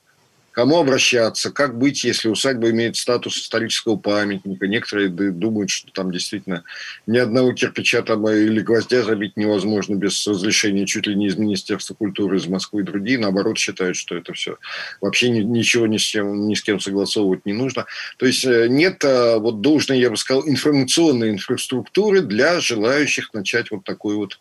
кому 0.51 0.79
обращаться, 0.79 1.51
как 1.51 1.77
быть, 1.77 2.03
если 2.03 2.29
усадьба 2.29 2.71
имеет 2.71 2.95
статус 2.95 3.37
исторического 3.37 3.95
памятника. 3.95 4.67
Некоторые 4.67 5.09
думают, 5.09 5.69
что 5.69 5.91
там 5.91 6.11
действительно 6.11 6.63
ни 7.07 7.17
одного 7.17 7.53
кирпича 7.53 8.01
там 8.01 8.27
или 8.27 8.61
гвоздя 8.61 9.03
забить 9.03 9.37
невозможно 9.37 9.95
без 9.95 10.25
разрешения 10.27 10.85
чуть 10.85 11.07
ли 11.07 11.15
не 11.15 11.27
из 11.27 11.37
Министерства 11.37 11.93
культуры, 11.93 12.37
из 12.37 12.47
Москвы 12.47 12.81
и 12.81 12.85
другие. 12.85 13.19
Наоборот, 13.19 13.57
считают, 13.57 13.95
что 13.97 14.15
это 14.15 14.33
все 14.33 14.57
вообще 15.01 15.29
ничего 15.29 15.87
ни 15.87 15.97
с, 15.97 16.11
кем, 16.11 16.47
ни 16.47 16.53
с 16.53 16.61
кем 16.61 16.79
согласовывать 16.79 17.45
не 17.45 17.53
нужно. 17.53 17.85
То 18.17 18.25
есть 18.25 18.45
э, 18.45 18.67
нет 18.69 19.03
э, 19.03 19.37
вот 19.37 19.61
должной, 19.61 19.99
я 19.99 20.09
бы 20.09 20.17
сказал, 20.17 20.47
информационной 20.47 21.31
инфраструктуры 21.31 22.21
для 22.21 22.59
желающих 22.59 23.33
начать 23.33 23.71
вот 23.71 23.83
такой 23.83 24.15
вот 24.15 24.39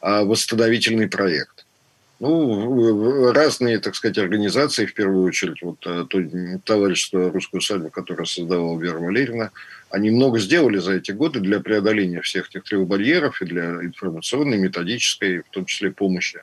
а, 0.00 0.24
восстановительный 0.24 1.08
проект. 1.08 1.63
Ну, 2.20 3.32
разные, 3.32 3.80
так 3.80 3.96
сказать, 3.96 4.18
организации, 4.18 4.86
в 4.86 4.94
первую 4.94 5.24
очередь, 5.24 5.60
вот 5.62 5.84
э, 5.84 6.06
то 6.08 6.22
товарищество 6.64 7.30
«Русскую 7.30 7.58
усадьбу», 7.58 7.90
которое 7.90 8.24
создавала 8.24 8.78
Вера 8.78 8.98
Валерьевна, 8.98 9.50
они 9.90 10.10
много 10.10 10.38
сделали 10.38 10.78
за 10.78 10.94
эти 10.94 11.10
годы 11.10 11.40
для 11.40 11.60
преодоления 11.60 12.20
всех 12.20 12.48
этих 12.48 12.64
трех 12.64 12.86
барьеров 12.86 13.42
и 13.42 13.46
для 13.46 13.82
информационной, 13.82 14.58
методической, 14.58 15.40
в 15.40 15.50
том 15.50 15.66
числе, 15.66 15.90
помощи 15.90 16.40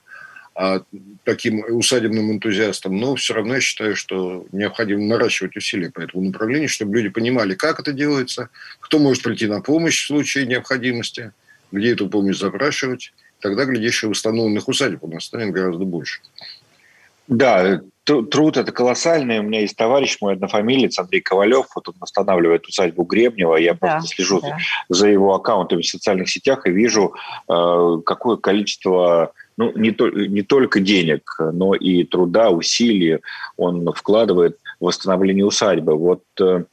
а 0.54 0.84
таким 1.24 1.64
усадебным 1.70 2.34
энтузиастам, 2.34 2.98
но 2.98 3.16
все 3.16 3.34
равно 3.34 3.56
я 3.56 3.62
считаю, 3.62 3.96
что 3.96 4.46
необходимо 4.52 5.06
наращивать 5.06 5.56
усилия 5.56 5.90
по 5.90 6.02
этому 6.02 6.26
направлению, 6.26 6.68
чтобы 6.68 6.98
люди 6.98 7.10
понимали, 7.10 7.56
как 7.56 7.80
это 7.80 7.94
делается, 7.94 8.50
кто 8.80 9.00
может 9.00 9.24
прийти 9.24 9.48
на 9.48 9.62
помощь 9.62 10.04
в 10.04 10.08
случае 10.08 10.46
необходимости, 10.46 11.32
где 11.72 11.94
эту 11.94 12.10
помощь 12.10 12.38
запрашивать, 12.38 13.14
тогда, 13.42 13.66
глядишь, 13.66 14.04
и 14.04 14.08
восстановленных 14.08 14.68
усадеб 14.68 15.04
у 15.04 15.08
нас 15.08 15.26
станет 15.26 15.52
гораздо 15.52 15.86
больше. 15.86 16.22
Да, 17.28 17.82
труд 18.04 18.58
это 18.58 18.72
колоссальный. 18.72 19.40
У 19.40 19.44
меня 19.44 19.62
есть 19.62 19.78
товарищ, 19.78 20.18
мой 20.20 20.34
однофамилец 20.34 21.00
Андрей 21.00 21.22
Ковалев. 21.22 21.68
Вот 21.76 21.88
он 21.88 21.96
восстанавливает 22.00 22.68
усадьбу 22.68 23.04
Гребнева. 23.04 23.56
Я 23.56 23.74
да, 23.74 23.80
просто 23.80 24.16
слежу 24.16 24.42
да. 24.42 24.58
за 24.90 25.08
его 25.08 25.34
аккаунтами 25.34 25.82
в 25.82 25.88
социальных 25.88 26.30
сетях 26.30 26.66
и 26.68 26.72
вижу, 26.72 27.14
э, 27.48 27.98
какое 28.06 28.38
количество 28.38 29.32
ну, 29.56 29.72
не, 29.78 29.92
то, 29.92 30.10
не 30.10 30.42
только 30.42 30.80
денег, 30.80 31.38
но 31.40 31.76
и 31.76 32.04
труда, 32.04 32.50
усилий 32.50 33.20
он 33.58 33.94
вкладывает 33.94 34.58
в 34.80 34.86
восстановление 34.86 35.46
усадьбы. 35.46 35.96
Вот 35.96 36.24
э, 36.40 36.64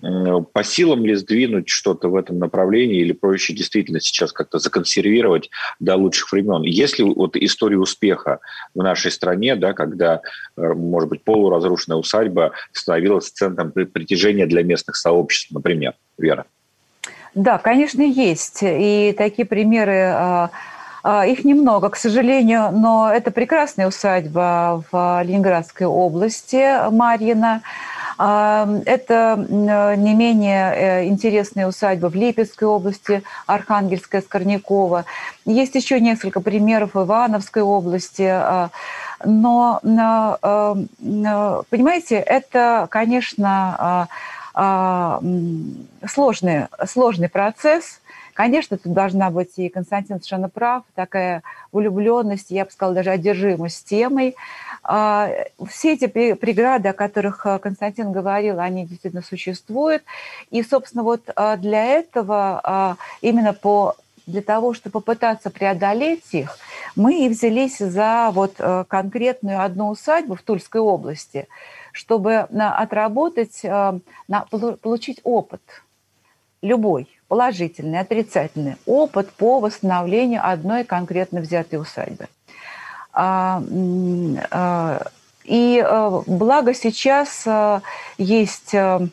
по 0.00 0.62
силам 0.62 1.06
ли 1.06 1.14
сдвинуть 1.14 1.68
что-то 1.68 2.08
в 2.08 2.16
этом 2.16 2.38
направлении 2.38 3.00
или 3.00 3.12
проще 3.12 3.54
действительно 3.54 4.00
сейчас 4.00 4.32
как-то 4.32 4.58
законсервировать 4.58 5.50
до 5.80 5.96
лучших 5.96 6.32
времен? 6.32 6.62
Если 6.62 7.02
вот 7.02 7.36
история 7.36 7.78
успеха 7.78 8.40
в 8.74 8.82
нашей 8.82 9.10
стране, 9.10 9.56
да, 9.56 9.72
когда, 9.72 10.20
э, 10.56 10.72
может 10.74 11.08
быть, 11.08 11.24
полуразрушенная 11.24 11.96
усадьба 11.96 12.52
становилась 12.72 13.30
центром 13.30 13.72
притяжения 13.72 14.46
для 14.46 14.62
местных 14.62 14.96
сообществ, 14.96 15.50
например, 15.50 15.94
Вера? 16.18 16.44
Да, 17.34 17.58
конечно, 17.58 18.02
есть. 18.02 18.60
И 18.62 19.14
такие 19.16 19.46
примеры 19.46 20.10
а, 20.12 20.50
их 21.26 21.44
немного, 21.44 21.88
к 21.90 21.96
сожалению, 21.96 22.70
но 22.72 23.10
это 23.12 23.30
прекрасная 23.30 23.86
усадьба 23.86 24.82
в 24.90 25.22
Ленинградской 25.22 25.86
области, 25.86 26.90
Марьина. 26.90 27.62
Это 28.18 29.46
не 29.48 30.14
менее 30.14 30.74
э, 30.74 31.06
интересная 31.06 31.66
усадьба 31.68 32.06
в 32.08 32.14
Липецкой 32.14 32.66
области, 32.66 33.22
Архангельская, 33.46 34.22
Скорнякова. 34.22 35.04
Есть 35.44 35.74
еще 35.74 36.00
несколько 36.00 36.40
примеров 36.40 36.94
в 36.94 37.04
Ивановской 37.04 37.60
области. 37.62 38.26
А, 38.26 38.70
но, 39.24 39.80
понимаете, 41.70 42.16
это, 42.16 42.88
конечно, 42.90 44.08
а, 44.54 45.20
сложный, 46.06 46.68
сложный 46.86 47.28
процесс– 47.28 48.00
Конечно, 48.36 48.76
тут 48.76 48.92
должна 48.92 49.30
быть, 49.30 49.52
и 49.56 49.70
Константин 49.70 50.16
совершенно 50.16 50.50
прав, 50.50 50.82
такая 50.94 51.42
влюбленность, 51.72 52.50
я 52.50 52.66
бы 52.66 52.70
сказала, 52.70 52.94
даже 52.94 53.08
одержимость 53.08 53.88
темой. 53.88 54.36
А, 54.82 55.30
все 55.66 55.94
эти 55.94 56.06
преграды, 56.06 56.90
о 56.90 56.92
которых 56.92 57.46
э, 57.46 57.58
Константин 57.58 58.12
говорил, 58.12 58.60
они 58.60 58.84
действительно 58.84 59.22
существуют. 59.22 60.02
И, 60.50 60.62
собственно, 60.62 61.02
вот 61.02 61.22
а, 61.34 61.56
для 61.56 61.82
этого, 61.82 62.60
а, 62.62 62.96
именно 63.22 63.54
по 63.54 63.96
для 64.26 64.42
того, 64.42 64.74
чтобы 64.74 65.00
попытаться 65.00 65.48
преодолеть 65.48 66.34
их, 66.34 66.58
мы 66.94 67.24
и 67.24 67.30
взялись 67.30 67.78
за 67.78 68.30
вот 68.34 68.56
э, 68.58 68.84
конкретную 68.86 69.62
одну 69.62 69.88
усадьбу 69.88 70.34
в 70.34 70.42
Тульской 70.42 70.82
области, 70.82 71.48
чтобы 71.92 72.32
э, 72.32 72.44
отработать, 72.50 73.62
получить 74.82 75.20
опыт 75.24 75.62
любой 76.62 77.08
положительный, 77.28 78.00
отрицательный 78.00 78.76
опыт 78.86 79.30
по 79.32 79.60
восстановлению 79.60 80.40
одной 80.44 80.84
конкретно 80.84 81.40
взятой 81.40 81.80
усадьбы. 81.80 82.28
А, 83.12 83.62
а, 84.50 85.02
и 85.44 85.82
э, 85.84 86.22
благо 86.26 86.74
сейчас 86.74 87.44
э, 87.46 87.80
есть 88.18 88.74
э, 88.74 89.08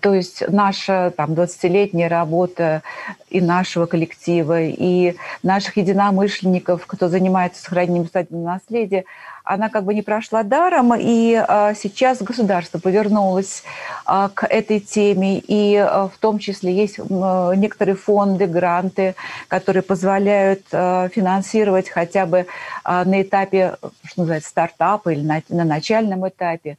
то 0.00 0.14
есть 0.14 0.42
наша 0.48 1.12
там 1.16 1.32
20-летняя 1.32 2.08
работа 2.08 2.82
и 3.28 3.40
нашего 3.40 3.86
коллектива, 3.86 4.62
и 4.62 5.14
наших 5.42 5.76
единомышленников, 5.76 6.86
кто 6.86 7.08
занимается 7.08 7.62
сохранением 7.62 8.04
усадебного 8.04 8.54
наследия, 8.54 9.04
она 9.44 9.68
как 9.68 9.84
бы 9.84 9.92
не 9.94 10.00
прошла 10.00 10.42
даром, 10.42 10.94
и 10.98 11.34
а, 11.34 11.74
сейчас 11.74 12.22
государство 12.22 12.78
повернулось 12.78 13.62
а, 14.06 14.30
к 14.30 14.46
этой 14.46 14.80
теме, 14.80 15.38
и 15.38 15.76
а, 15.76 16.08
в 16.08 16.16
том 16.18 16.38
числе 16.38 16.72
есть 16.72 16.98
некоторые 16.98 17.94
фонды, 17.94 18.46
гранты, 18.46 19.14
которые 19.48 19.82
позволяют 19.82 20.62
финансировать 20.70 21.90
хотя 21.90 22.24
бы 22.24 22.46
на 22.84 23.22
этапе, 23.22 23.76
что 24.04 24.20
называется, 24.20 24.48
стартапа 24.48 25.10
или 25.10 25.22
на, 25.22 25.42
на 25.48 25.64
начальном 25.64 26.26
этапе. 26.26 26.78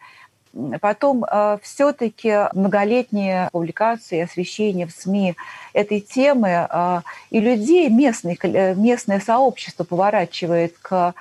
Потом 0.79 1.25
э, 1.25 1.57
все-таки 1.61 2.47
многолетние 2.53 3.49
публикации, 3.51 4.21
освещение 4.21 4.87
в 4.87 4.91
СМИ 4.91 5.35
этой 5.73 5.99
темы 5.99 6.67
э, 6.69 7.01
и 7.29 7.41
людей, 7.41 7.89
местный, 7.89 8.39
местное 8.75 9.19
сообщество 9.19 9.83
поворачивает 9.83 10.75
к 10.81 11.13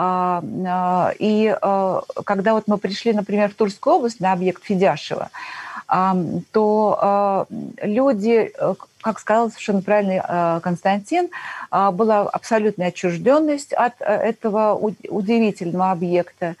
и 0.00 1.56
а, 1.60 2.02
когда 2.24 2.54
вот 2.54 2.64
мы 2.68 2.78
пришли, 2.78 3.12
например, 3.12 3.50
в 3.50 3.54
Тульскую 3.54 3.96
область 3.96 4.20
на 4.20 4.32
объект 4.32 4.62
Федяшева, 4.64 5.30
то 6.52 7.46
люди, 7.80 8.52
э, 8.54 8.74
как 9.00 9.18
сказал 9.18 9.48
совершенно 9.48 9.80
правильный 9.80 10.20
Константин, 10.60 11.30
была 11.70 12.28
абсолютная 12.28 12.88
отчужденность 12.88 13.72
от 13.72 13.94
э, 14.00 14.04
этого 14.04 14.74
удивительного 14.74 15.92
объекта. 15.92 16.56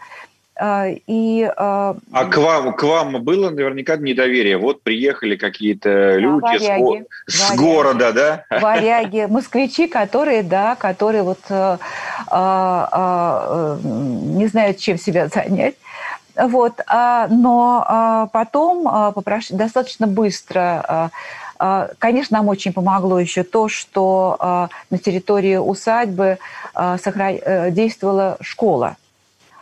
А, 0.60 0.88
и, 0.88 1.48
а, 1.56 1.96
а 2.10 2.24
к 2.24 2.36
вам, 2.36 2.74
к 2.74 2.82
вам 2.82 3.22
было 3.22 3.50
наверняка 3.50 3.96
недоверие? 3.96 4.58
Вот 4.58 4.82
приехали 4.82 5.36
какие-то 5.36 6.16
люди 6.16 6.42
варяги, 6.42 7.06
с, 7.26 7.34
с 7.34 7.56
города, 7.56 8.12
да? 8.12 8.44
Варяги, 8.50 9.26
москвичи, 9.30 9.86
которые, 9.86 10.42
да, 10.42 10.74
которые 10.74 11.22
вот 11.22 11.38
а, 11.48 11.78
а, 12.30 13.78
не 13.82 14.48
знают, 14.48 14.78
чем 14.78 14.98
себя 14.98 15.28
занять. 15.28 15.76
Вот, 16.36 16.80
но 16.88 18.30
потом 18.32 19.12
достаточно 19.50 20.06
быстро 20.06 21.10
Конечно, 21.98 22.36
нам 22.36 22.46
очень 22.46 22.72
помогло 22.72 23.18
еще 23.18 23.42
то, 23.42 23.66
что 23.66 24.68
на 24.90 24.98
территории 24.98 25.56
усадьбы 25.56 26.38
э, 26.76 27.70
действовала 27.72 28.36
школа 28.40 28.96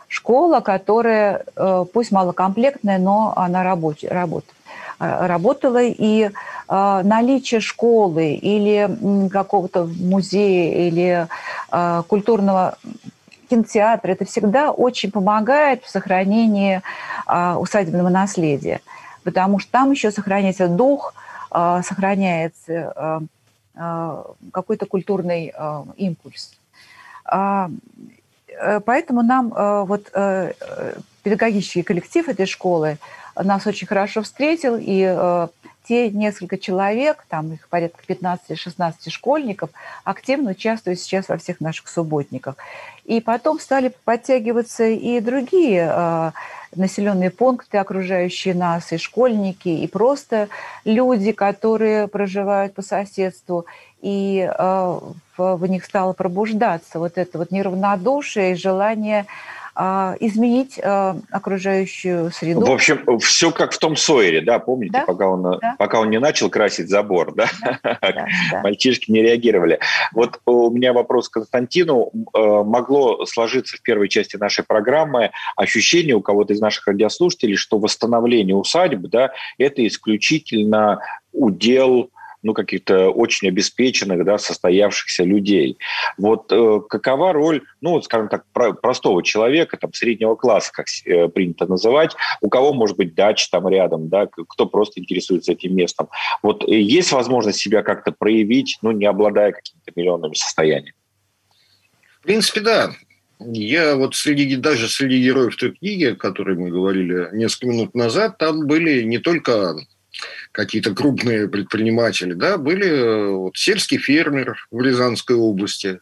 школа, 0.07 0.61
которая, 0.61 1.43
э, 1.55 1.85
пусть 1.93 2.11
малокомплектная, 2.11 2.97
но 2.97 3.33
она 3.35 3.63
работ, 3.63 4.03
э, 4.03 4.07
работала, 4.99 5.83
и 5.83 6.23
э, 6.23 7.01
наличие 7.03 7.59
школы 7.59 8.33
или 8.33 9.29
какого-то 9.29 9.85
музея 9.85 10.87
или 10.87 11.27
культурного 12.07 12.77
кинотеатра, 13.49 14.11
это 14.11 14.25
всегда 14.25 14.71
очень 14.71 15.11
помогает 15.11 15.83
в 15.83 15.89
сохранении 15.89 16.81
усадебного 17.27 18.09
наследия, 18.09 18.81
потому 19.23 19.59
что 19.59 19.71
там 19.71 19.91
еще 19.91 20.11
сохраняется 20.11 20.67
дух, 20.67 21.13
сохраняется 21.51 23.21
какой-то 24.51 24.85
культурный 24.85 25.53
импульс. 25.97 26.57
Э, 28.57 28.79
поэтому 28.83 29.21
нам 29.21 29.53
э, 29.53 29.83
вот 29.85 30.09
э, 30.13 30.53
педагогический 31.23 31.83
коллектив 31.83 32.27
этой 32.27 32.45
школы 32.45 32.97
нас 33.35 33.67
очень 33.67 33.87
хорошо 33.87 34.23
встретил, 34.23 34.77
и 34.79 35.47
те 35.87 36.09
несколько 36.09 36.57
человек, 36.57 37.23
там 37.29 37.53
их 37.53 37.67
порядка 37.69 38.01
15-16 38.07 39.09
школьников, 39.09 39.69
активно 40.03 40.51
участвуют 40.51 40.99
сейчас 40.99 41.29
во 41.29 41.37
всех 41.37 41.61
наших 41.61 41.87
субботниках. 41.87 42.55
И 43.05 43.21
потом 43.21 43.59
стали 43.59 43.93
подтягиваться 44.05 44.85
и 44.85 45.19
другие 45.19 46.33
населенные 46.75 47.29
пункты, 47.29 47.77
окружающие 47.77 48.55
нас, 48.55 48.91
и 48.91 48.97
школьники, 48.97 49.69
и 49.69 49.87
просто 49.87 50.49
люди, 50.83 51.31
которые 51.31 52.07
проживают 52.07 52.73
по 52.73 52.81
соседству 52.81 53.65
и 54.01 54.47
э, 54.47 54.99
в, 55.37 55.67
них 55.67 55.85
стало 55.85 56.13
пробуждаться 56.13 56.99
вот 56.99 57.13
это 57.17 57.37
вот 57.37 57.51
неравнодушие 57.51 58.51
и 58.51 58.55
желание 58.55 59.25
э, 59.75 60.15
изменить 60.19 60.79
э, 60.81 61.15
окружающую 61.31 62.31
среду. 62.31 62.61
В 62.61 62.71
общем, 62.71 63.19
все 63.19 63.51
как 63.51 63.71
в 63.71 63.79
том 63.79 63.95
Сойере, 63.95 64.41
да, 64.41 64.59
помните, 64.59 64.99
да? 64.99 65.05
Пока, 65.05 65.27
он, 65.27 65.59
да. 65.59 65.75
пока 65.79 65.99
он 65.99 66.11
не 66.11 66.19
начал 66.19 66.49
красить 66.49 66.89
забор, 66.89 67.33
да, 67.33 67.47
да, 67.61 67.79
да, 67.83 67.97
да. 68.01 68.61
мальчишки 68.63 69.11
не 69.11 69.21
реагировали. 69.23 69.79
Вот 70.13 70.39
у 70.45 70.69
меня 70.69 70.93
вопрос 70.93 71.27
к 71.29 71.33
Константину. 71.33 72.11
Могло 72.33 73.25
сложиться 73.25 73.77
в 73.77 73.81
первой 73.81 74.09
части 74.09 74.37
нашей 74.37 74.63
программы 74.63 75.31
ощущение 75.55 76.15
у 76.15 76.21
кого-то 76.21 76.53
из 76.53 76.61
наших 76.61 76.87
радиослушателей, 76.87 77.55
что 77.55 77.79
восстановление 77.79 78.55
усадьб, 78.55 79.07
да, 79.07 79.31
это 79.57 79.85
исключительно 79.85 80.99
удел 81.33 82.11
ну, 82.47 82.53
каких-то 82.53 83.09
очень 83.09 83.49
обеспеченных, 83.49 84.23
да, 84.23 84.37
состоявшихся 84.37 85.25
людей. 85.25 85.77
Вот 86.17 86.49
э, 86.49 86.79
какова 86.89 87.33
роль, 87.33 87.61
ну, 87.81 88.01
скажем 88.01 88.29
так, 88.29 88.45
про, 88.53 88.71
простого 88.71 89.21
человека, 89.21 89.75
там, 89.75 89.91
среднего 89.91 90.35
класса, 90.35 90.71
как 90.71 90.85
э, 91.05 91.27
принято 91.27 91.65
называть, 91.67 92.15
у 92.39 92.47
кого 92.47 92.73
может 92.73 92.95
быть 92.95 93.13
дача 93.15 93.49
там 93.51 93.67
рядом, 93.67 94.07
да, 94.07 94.27
кто 94.27 94.65
просто 94.65 95.01
интересуется 95.01 95.51
этим 95.51 95.75
местом. 95.75 96.07
Вот 96.41 96.63
э, 96.63 96.79
есть 96.79 97.11
возможность 97.11 97.59
себя 97.59 97.83
как-то 97.83 98.13
проявить, 98.13 98.77
ну, 98.81 98.91
не 98.91 99.05
обладая 99.05 99.51
какими-то 99.51 99.91
миллионными 99.97 100.33
состояниями? 100.33 100.95
В 102.21 102.23
принципе, 102.23 102.61
да. 102.61 102.91
Я 103.39 103.97
вот 103.97 104.15
среди, 104.15 104.55
даже 104.55 104.87
среди 104.87 105.21
героев 105.21 105.57
той 105.57 105.71
книги, 105.71 106.05
о 106.05 106.15
которой 106.15 106.55
мы 106.55 106.69
говорили 106.69 107.27
несколько 107.33 107.67
минут 107.67 107.93
назад, 107.93 108.37
там 108.37 108.65
были 108.65 109.03
не 109.03 109.17
только 109.17 109.75
какие-то 110.51 110.93
крупные 110.93 111.47
предприниматели, 111.47 112.33
да, 112.33 112.57
были 112.57 112.87
э, 112.87 113.29
вот, 113.31 113.57
сельский 113.57 113.97
фермер 113.97 114.57
в 114.71 114.81
Рязанской 114.81 115.35
области, 115.35 115.99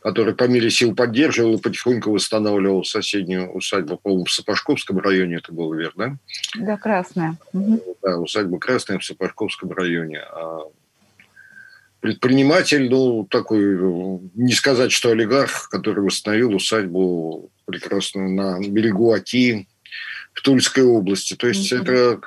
который 0.00 0.34
по 0.34 0.44
мере 0.44 0.70
сил 0.70 0.94
поддерживал 0.94 1.54
и 1.54 1.60
потихоньку 1.60 2.10
восстанавливал 2.10 2.84
соседнюю 2.84 3.50
усадьбу, 3.52 3.96
по-моему, 3.96 4.26
в 4.26 4.32
Сапожковском 4.32 4.98
районе 4.98 5.36
это 5.36 5.52
было, 5.52 5.74
верно? 5.74 6.18
Да, 6.56 6.76
Красная. 6.76 7.38
Да, 8.02 8.18
усадьба 8.18 8.58
Красная 8.58 8.98
в 8.98 9.04
Сапожковском 9.04 9.72
районе. 9.72 10.20
А 10.20 10.64
предприниматель, 12.00 12.90
ну, 12.90 13.24
такой, 13.24 13.78
не 14.34 14.52
сказать, 14.52 14.92
что 14.92 15.08
олигарх, 15.08 15.70
который 15.70 16.04
восстановил 16.04 16.54
усадьбу 16.54 17.50
прекрасную 17.64 18.28
на 18.28 18.60
берегу 18.60 19.10
Оки 19.10 19.66
в 20.34 20.42
Тульской 20.42 20.82
области. 20.82 21.34
То 21.34 21.48
есть 21.48 21.72
mm-hmm. 21.72 21.82
это 21.82 22.20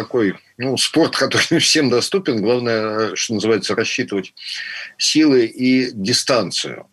такой 0.00 0.34
ну, 0.56 0.76
спорт, 0.76 1.16
который 1.24 1.58
всем 1.58 1.90
доступен. 1.90 2.42
Главное, 2.42 3.14
что 3.14 3.34
называется, 3.34 3.74
рассчитывать 3.74 4.34
силы 4.98 5.44
и 5.44 5.90
дистанцию. 5.92 6.86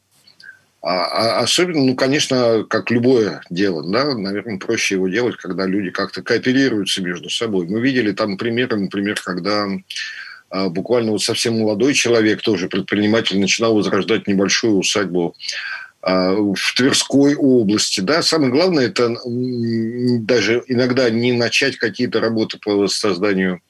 А, 0.81 1.39
а 1.39 1.39
особенно, 1.39 1.83
ну, 1.83 1.95
конечно, 1.95 2.65
как 2.69 2.91
любое 2.91 3.41
дело, 3.49 3.83
да, 3.83 4.15
наверное, 4.15 4.59
проще 4.59 4.95
его 4.95 5.07
делать, 5.09 5.35
когда 5.37 5.65
люди 5.65 5.89
как-то 5.89 6.21
кооперируются 6.21 7.01
между 7.01 7.29
собой. 7.29 7.67
Мы 7.67 7.81
видели 7.81 8.11
там 8.11 8.37
примеры, 8.37 8.77
например, 8.77 9.19
когда 9.21 9.67
а, 10.49 10.69
буквально 10.69 11.11
вот 11.11 11.23
совсем 11.23 11.59
молодой 11.59 11.93
человек, 11.93 12.41
тоже 12.41 12.69
предприниматель, 12.69 13.39
начинал 13.39 13.75
возрождать 13.75 14.27
небольшую 14.27 14.77
усадьбу 14.77 15.35
в 16.07 16.73
Тверской 16.75 17.35
области. 17.35 17.99
Да? 17.99 18.21
Самое 18.21 18.51
главное– 18.51 18.85
это 18.87 19.15
даже 19.25 20.63
иногда 20.67 21.09
не 21.09 21.33
начать 21.33 21.77
какие-то 21.77 22.21
работы 22.21 22.57
по 22.57 22.87
созданию 22.87 23.61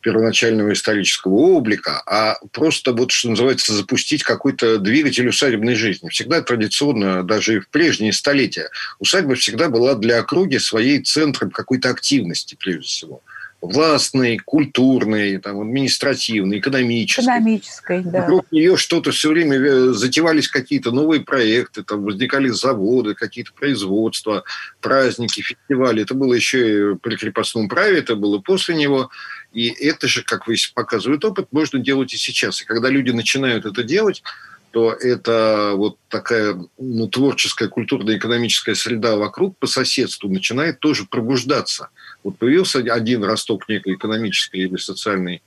первоначального 0.00 0.72
исторического 0.72 1.34
облика, 1.34 2.02
а 2.06 2.38
просто, 2.52 2.92
вот, 2.92 3.10
что 3.10 3.30
называется, 3.30 3.74
запустить 3.74 4.22
какой-то 4.22 4.78
двигатель 4.78 5.28
усадебной 5.28 5.74
жизни. 5.74 6.08
Всегда 6.08 6.40
традиционно, 6.40 7.22
даже 7.24 7.60
в 7.60 7.68
прежние 7.68 8.12
столетия, 8.12 8.70
усадьба 9.00 9.34
всегда 9.34 9.68
была 9.68 9.94
для 9.94 10.20
округи 10.20 10.58
своей 10.58 11.02
центром 11.02 11.50
какой-то 11.50 11.90
активности, 11.90 12.56
прежде 12.58 12.86
всего 12.86 13.22
властной, 13.60 14.38
культурной, 14.38 15.38
там, 15.38 15.60
административной, 15.60 16.58
экономической. 16.58 17.22
Экономической, 17.22 18.02
да. 18.04 18.20
Вокруг 18.20 18.52
нее 18.52 18.76
что-то 18.76 19.10
все 19.10 19.30
время 19.30 19.58
э, 19.58 19.92
затевались 19.92 20.48
какие-то 20.48 20.92
новые 20.92 21.22
проекты, 21.22 21.82
там 21.82 22.04
возникали 22.04 22.48
заводы, 22.48 23.14
какие-то 23.14 23.52
производства, 23.52 24.44
праздники, 24.80 25.40
фестивали. 25.40 26.02
Это 26.02 26.14
было 26.14 26.34
еще 26.34 26.92
и 26.92 26.96
при 26.96 27.16
крепостном 27.16 27.68
праве, 27.68 27.98
это 27.98 28.14
было 28.14 28.38
после 28.38 28.76
него. 28.76 29.10
И 29.52 29.68
это 29.68 30.06
же, 30.06 30.22
как 30.22 30.46
вы 30.46 30.54
показывает 30.74 31.24
опыт, 31.24 31.48
можно 31.50 31.80
делать 31.80 32.14
и 32.14 32.16
сейчас. 32.16 32.62
И 32.62 32.64
когда 32.64 32.88
люди 32.88 33.10
начинают 33.10 33.66
это 33.66 33.82
делать, 33.82 34.22
то 34.70 34.92
это 34.92 35.72
вот 35.74 35.96
такая 36.08 36.56
ну, 36.78 37.08
творческая, 37.08 37.68
культурная, 37.68 38.18
экономическая 38.18 38.74
среда 38.74 39.16
вокруг 39.16 39.56
по 39.58 39.66
соседству 39.66 40.28
начинает 40.28 40.78
тоже 40.80 41.06
пробуждаться. 41.06 41.88
Вот 42.28 42.36
появился 42.36 42.80
один 42.80 43.24
росток 43.24 43.70
некой 43.70 43.94
экономической 43.94 44.58
или 44.58 44.76
социальной 44.76 45.40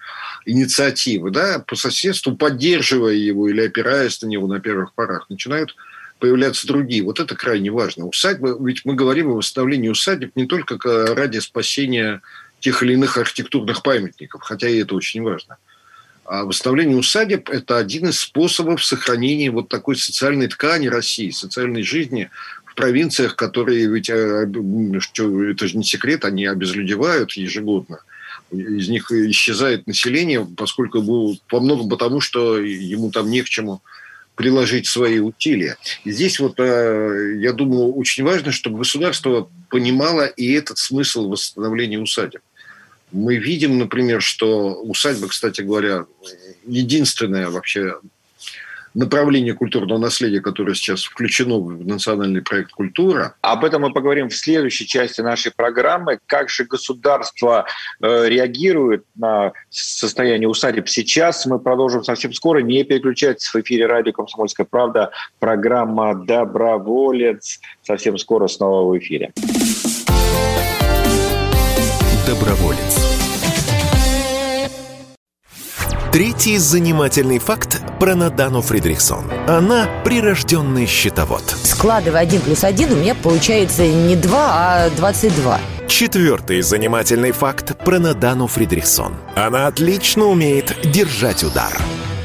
инициативы, 0.47 1.29
да, 1.29 1.59
по 1.59 1.75
соседству, 1.75 2.35
поддерживая 2.35 3.13
его 3.13 3.47
или 3.47 3.61
опираясь 3.61 4.19
на 4.23 4.25
него 4.25 4.47
на 4.47 4.59
первых 4.59 4.95
порах, 4.95 5.29
начинают 5.29 5.75
появляться 6.17 6.65
другие. 6.65 7.03
Вот 7.03 7.19
это 7.19 7.35
крайне 7.35 7.69
важно. 7.69 8.07
Усадьба, 8.07 8.57
ведь 8.59 8.83
мы 8.83 8.95
говорим 8.95 9.29
о 9.29 9.35
восстановлении 9.35 9.89
усадеб 9.89 10.31
не 10.35 10.47
только 10.47 10.79
ради 11.13 11.37
спасения 11.37 12.23
тех 12.59 12.81
или 12.81 12.93
иных 12.93 13.15
архитектурных 13.17 13.83
памятников, 13.83 14.41
хотя 14.41 14.67
и 14.67 14.79
это 14.79 14.95
очень 14.95 15.21
важно. 15.21 15.57
А 16.25 16.45
восстановление 16.45 16.97
усадеб– 16.97 17.47
это 17.51 17.77
один 17.77 18.07
из 18.07 18.19
способов 18.21 18.83
сохранения 18.83 19.51
вот 19.51 19.69
такой 19.69 19.95
социальной 19.97 20.47
ткани 20.47 20.87
России, 20.87 21.29
социальной 21.29 21.83
жизни 21.83 22.31
в 22.71 22.75
провинциях, 22.75 23.35
которые 23.35 23.87
ведь, 23.87 24.09
э, 24.09 24.13
это 24.13 25.67
же 25.67 25.77
не 25.77 25.83
секрет, 25.83 26.23
они 26.23 26.45
обезлюдевают 26.45 27.33
ежегодно. 27.33 27.99
Из 28.49 28.87
них 28.87 29.11
исчезает 29.11 29.87
население, 29.87 30.47
поскольку 30.57 31.35
по 31.49 31.59
многому 31.59 31.89
потому, 31.89 32.21
что 32.21 32.57
ему 32.59 33.11
там 33.11 33.29
не 33.29 33.41
к 33.41 33.49
чему 33.49 33.81
приложить 34.35 34.87
свои 34.87 35.19
усилия. 35.19 35.77
И 36.05 36.11
здесь 36.11 36.39
вот, 36.39 36.59
э, 36.59 37.39
я 37.39 37.51
думаю, 37.51 37.91
очень 37.93 38.23
важно, 38.23 38.53
чтобы 38.53 38.79
государство 38.79 39.49
понимало 39.69 40.25
и 40.25 40.53
этот 40.53 40.77
смысл 40.77 41.27
восстановления 41.29 41.99
усадеб. 41.99 42.41
Мы 43.11 43.35
видим, 43.35 43.77
например, 43.79 44.21
что 44.21 44.75
усадьба, 44.81 45.27
кстати 45.27 45.61
говоря, 45.61 46.05
единственная 46.65 47.49
вообще 47.49 47.95
направление 48.93 49.53
культурного 49.53 49.97
наследия, 49.97 50.41
которое 50.41 50.73
сейчас 50.73 51.03
включено 51.03 51.59
в 51.59 51.85
национальный 51.85 52.41
проект 52.41 52.71
«Культура». 52.71 53.35
Об 53.41 53.63
этом 53.65 53.83
мы 53.83 53.93
поговорим 53.93 54.29
в 54.29 54.35
следующей 54.35 54.87
части 54.87 55.21
нашей 55.21 55.51
программы. 55.51 56.19
Как 56.25 56.49
же 56.49 56.65
государство 56.65 57.65
э, 58.01 58.27
реагирует 58.27 59.05
на 59.15 59.53
состояние 59.69 60.49
усадеб 60.49 60.89
сейчас? 60.89 61.45
Мы 61.45 61.59
продолжим 61.59 62.03
совсем 62.03 62.33
скоро. 62.33 62.59
Не 62.59 62.83
переключайтесь 62.83 63.47
в 63.47 63.55
эфире 63.57 63.85
радио 63.85 64.11
«Комсомольская 64.11 64.67
правда». 64.69 65.11
Программа 65.39 66.15
«Доброволец». 66.15 67.59
Совсем 67.83 68.17
скоро 68.17 68.47
снова 68.47 68.89
в 68.89 68.97
эфире. 68.97 69.31
Доброволец. 72.27 73.00
Третий 76.11 76.57
занимательный 76.57 77.39
факт 77.39 77.81
про 77.97 78.15
Надану 78.15 78.61
Фридрихсон. 78.61 79.31
Она 79.47 79.87
прирожденный 80.03 80.85
счетовод. 80.85 81.41
Складывая 81.63 82.19
один 82.19 82.41
плюс 82.41 82.65
один, 82.65 82.91
у 82.91 82.97
меня 82.97 83.15
получается 83.15 83.87
не 83.87 84.17
2, 84.17 84.37
а 84.37 84.89
22. 84.89 85.61
Четвертый 85.87 86.61
занимательный 86.63 87.31
факт 87.31 87.77
про 87.77 87.97
Надану 87.97 88.47
Фридрихсон. 88.47 89.15
Она 89.37 89.67
отлично 89.67 90.25
умеет 90.25 90.75
держать 90.83 91.45
удар. 91.45 91.71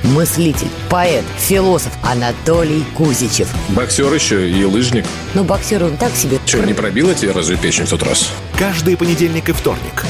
Мыслитель, 0.03 0.69
поэт, 0.91 1.25
философ 1.39 1.93
Анатолий 2.03 2.85
Кузичев. 2.97 3.49
Боксер 3.69 4.13
еще 4.13 4.51
и 4.51 4.65
лыжник. 4.65 5.05
Ну, 5.35 5.45
боксер 5.45 5.85
он 5.85 5.97
так 5.97 6.13
себе. 6.17 6.41
Че, 6.45 6.65
не 6.65 6.75
пробила 6.75 7.15
тебе 7.15 7.31
разве 7.31 7.57
печень 7.57 7.87
в 7.87 7.91
тот 7.91 8.03
раз? 8.03 8.33
Каждый 8.59 8.97
понедельник 8.97 9.49
и 9.49 9.53
вторник 9.53 10.05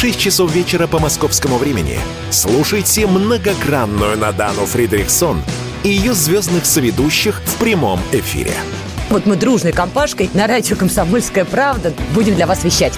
6 0.00 0.18
часов 0.18 0.54
вечера 0.54 0.86
по 0.86 0.98
московскому 0.98 1.58
времени 1.58 1.98
слушайте 2.30 3.06
многогранную 3.06 4.16
Надану 4.16 4.64
Фридрихсон 4.64 5.42
и 5.84 5.90
ее 5.90 6.14
звездных 6.14 6.64
соведущих 6.64 7.42
в 7.44 7.56
прямом 7.56 8.00
эфире. 8.10 8.54
Вот 9.10 9.26
мы 9.26 9.36
дружной 9.36 9.72
компашкой 9.72 10.30
на 10.32 10.46
радио 10.46 10.74
«Комсомольская 10.74 11.44
правда» 11.44 11.92
будем 12.14 12.34
для 12.34 12.46
вас 12.46 12.64
вещать. 12.64 12.94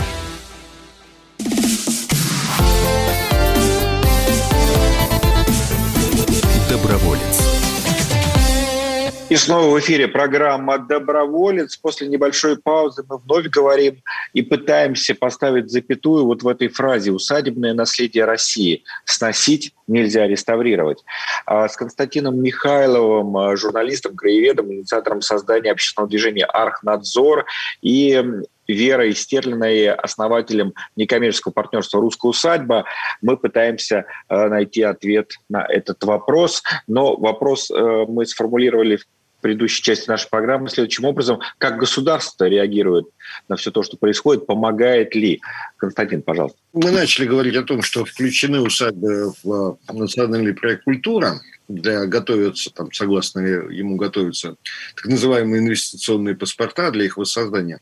И 9.33 9.37
снова 9.37 9.75
в 9.75 9.81
эфире 9.81 10.09
программа 10.09 10.77
«Доброволец». 10.77 11.79
После 11.79 12.07
небольшой 12.07 12.59
паузы 12.59 13.03
мы 13.09 13.17
вновь 13.17 13.47
говорим 13.47 14.03
и 14.35 14.43
пытаемся 14.43 15.15
поставить 15.15 15.71
запятую 15.71 16.27
вот 16.27 16.43
в 16.43 16.49
этой 16.49 16.69
фразе 16.69 17.13
«усадебное 17.13 17.73
наследие 17.73 18.27
России». 18.27 18.85
Сносить 19.07 19.73
нельзя 19.87 20.27
реставрировать. 20.27 21.03
А 21.47 21.67
с 21.67 21.77
Константином 21.77 22.43
Михайловым, 22.43 23.35
а, 23.39 23.57
журналистом, 23.57 24.17
краеведом, 24.17 24.71
инициатором 24.71 25.23
создания 25.23 25.71
общественного 25.71 26.11
движения 26.11 26.45
«Архнадзор» 26.45 27.47
и 27.81 28.23
Верой 28.69 29.15
Стерлиной, 29.15 29.95
основателем 29.95 30.75
некоммерческого 30.95 31.53
партнерства 31.53 32.03
«Русская 32.03 32.29
усадьба», 32.29 32.85
мы 33.23 33.39
пытаемся 33.39 34.05
а, 34.29 34.51
найти 34.51 34.83
ответ 34.83 35.33
на 35.49 35.65
этот 35.65 36.05
вопрос. 36.05 36.63
Но 36.87 37.17
вопрос 37.17 37.71
мы 37.71 38.27
сформулировали 38.27 38.99
предыдущей 39.43 39.83
части 39.83 40.09
нашей 40.09 40.31
программы 40.31 40.71
следующим 40.71 41.05
образом. 41.05 41.41
Как 41.59 41.79
государство 41.79 42.47
реагирует 42.47 43.07
на 43.49 43.57
все 43.57 43.71
то, 43.71 43.83
что 43.83 43.99
происходит, 43.99 44.47
помогает 44.47 45.15
ли? 45.15 45.43
Константин, 45.77 46.23
пожалуйста. 46.23 46.59
Мы 46.73 46.91
начали 46.91 47.27
говорить 47.27 47.57
о 47.57 47.63
том, 47.63 47.83
что 47.83 48.05
включены 48.07 48.61
усадьбы 48.61 49.35
в 49.43 49.77
национальный 49.93 50.55
проект 50.55 50.85
«Культура», 50.85 51.41
для 51.69 52.07
готовятся, 52.07 52.71
там, 52.71 52.93
согласно 52.93 53.41
ему 53.41 53.97
готовятся 53.97 54.57
так 54.95 55.07
называемые 55.07 55.63
инвестиционные 55.63 56.35
паспорта 56.35 56.91
для 56.91 57.05
их 57.05 57.17
воссоздания. 57.17 57.81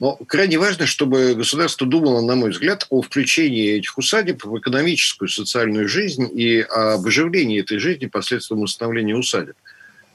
Но 0.00 0.16
крайне 0.26 0.58
важно, 0.58 0.86
чтобы 0.86 1.34
государство 1.34 1.86
думало, 1.86 2.20
на 2.20 2.36
мой 2.36 2.50
взгляд, 2.50 2.86
о 2.88 3.02
включении 3.02 3.78
этих 3.78 3.98
усадеб 3.98 4.44
в 4.44 4.58
экономическую, 4.58 5.28
социальную 5.28 5.88
жизнь 5.88 6.28
и 6.32 6.60
об 6.60 7.06
оживлении 7.06 7.60
этой 7.60 7.78
жизни 7.78 8.06
посредством 8.06 8.62
установления 8.62 9.16
усадеб. 9.16 9.56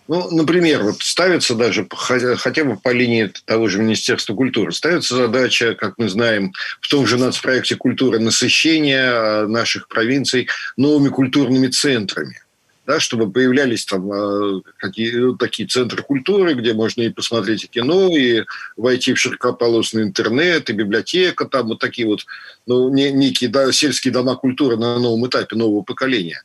Ну, 0.07 0.29
например, 0.31 0.83
вот 0.83 1.01
ставится 1.01 1.55
даже 1.55 1.87
хотя 1.89 2.65
бы 2.65 2.75
по 2.75 2.89
линии 2.89 3.31
того 3.45 3.69
же 3.69 3.79
Министерства 3.79 4.35
культуры, 4.35 4.73
ставится 4.73 5.15
задача, 5.15 5.75
как 5.75 5.93
мы 5.97 6.09
знаем, 6.09 6.53
в 6.81 6.89
том 6.89 7.07
же 7.07 7.17
нацпроекте 7.17 7.75
культуры 7.75 8.19
насыщения 8.19 9.11
э, 9.11 9.47
наших 9.47 9.87
провинций 9.87 10.49
новыми 10.75 11.09
культурными 11.09 11.67
центрами 11.67 12.43
да, 12.85 12.99
чтобы 12.99 13.31
появлялись 13.31 13.85
там 13.85 14.11
э, 14.11 14.61
какие, 14.77 15.15
ну, 15.15 15.35
такие 15.35 15.67
центры 15.67 16.03
культуры, 16.03 16.53
где 16.53 16.73
можно 16.73 17.01
и 17.01 17.09
посмотреть 17.09 17.69
кино, 17.69 18.09
и 18.09 18.43
войти 18.75 19.13
в 19.13 19.19
широкополосный 19.19 20.03
интернет, 20.03 20.69
и 20.69 20.73
библиотека, 20.73 21.45
там 21.45 21.67
вот 21.67 21.79
такие 21.79 22.07
вот 22.07 22.25
ну, 22.67 22.89
не, 22.89 23.11
некие 23.11 23.49
да, 23.49 23.71
сельские 23.71 24.13
дома 24.13 24.35
культуры 24.35 24.75
на 24.75 24.99
новом 24.99 25.25
этапе 25.27 25.55
нового 25.55 25.81
поколения. 25.81 26.41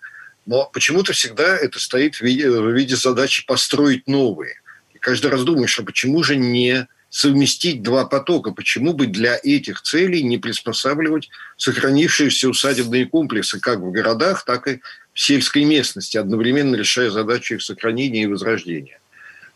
Но 0.49 0.65
почему-то 0.73 1.13
всегда 1.13 1.59
это 1.59 1.79
стоит 1.79 2.15
в 2.17 2.23
виде, 2.23 2.49
в 2.49 2.71
виде 2.71 2.97
задачи 2.97 3.45
построить 3.45 4.09
новые. 4.09 4.55
И 4.95 4.99
каждый 4.99 5.31
раз 5.31 5.45
думаешь, 5.45 5.79
а 5.79 5.83
почему 5.83 6.23
же 6.23 6.37
не 6.37 6.89
совместить 7.11 7.83
два 7.83 8.07
потока? 8.07 8.53
Почему 8.53 8.95
бы 8.95 9.09
для 9.09 9.39
этих 9.43 9.83
целей 9.83 10.23
не 10.23 10.39
приспосабливать 10.39 11.29
сохранившиеся 11.59 12.49
усадебные 12.49 13.05
комплексы 13.05 13.61
как 13.61 13.81
в 13.81 13.91
городах, 13.91 14.47
так 14.47 14.67
и 14.69 14.81
сельской 15.13 15.65
местности, 15.65 16.17
одновременно 16.17 16.77
решая 16.77 17.11
задачу 17.11 17.57
их 17.57 17.63
сохранения 17.63 18.23
и 18.23 18.27
возрождения. 18.27 19.01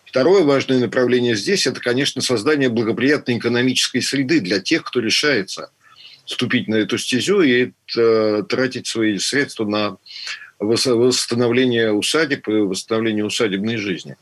Второе 0.04 0.42
важное 0.42 0.78
направление 0.78 1.36
здесь– 1.36 1.66
это, 1.68 1.80
конечно, 1.80 2.20
создание 2.20 2.68
благоприятной 2.68 3.38
экономической 3.38 4.00
среды 4.00 4.40
для 4.40 4.60
тех, 4.60 4.84
кто 4.84 5.00
решается 5.00 5.70
вступить 6.26 6.68
на 6.68 6.76
эту 6.76 6.98
стезю 6.98 7.40
и 7.40 7.72
э, 7.96 8.42
тратить 8.48 8.86
свои 8.86 9.18
средства 9.18 9.64
на 9.64 9.96
восстановление 10.62 11.92
усадеб 11.92 12.48
и 12.48 12.52
восстановление 12.52 13.24
усадебной 13.24 13.76
жизни. 13.76 14.16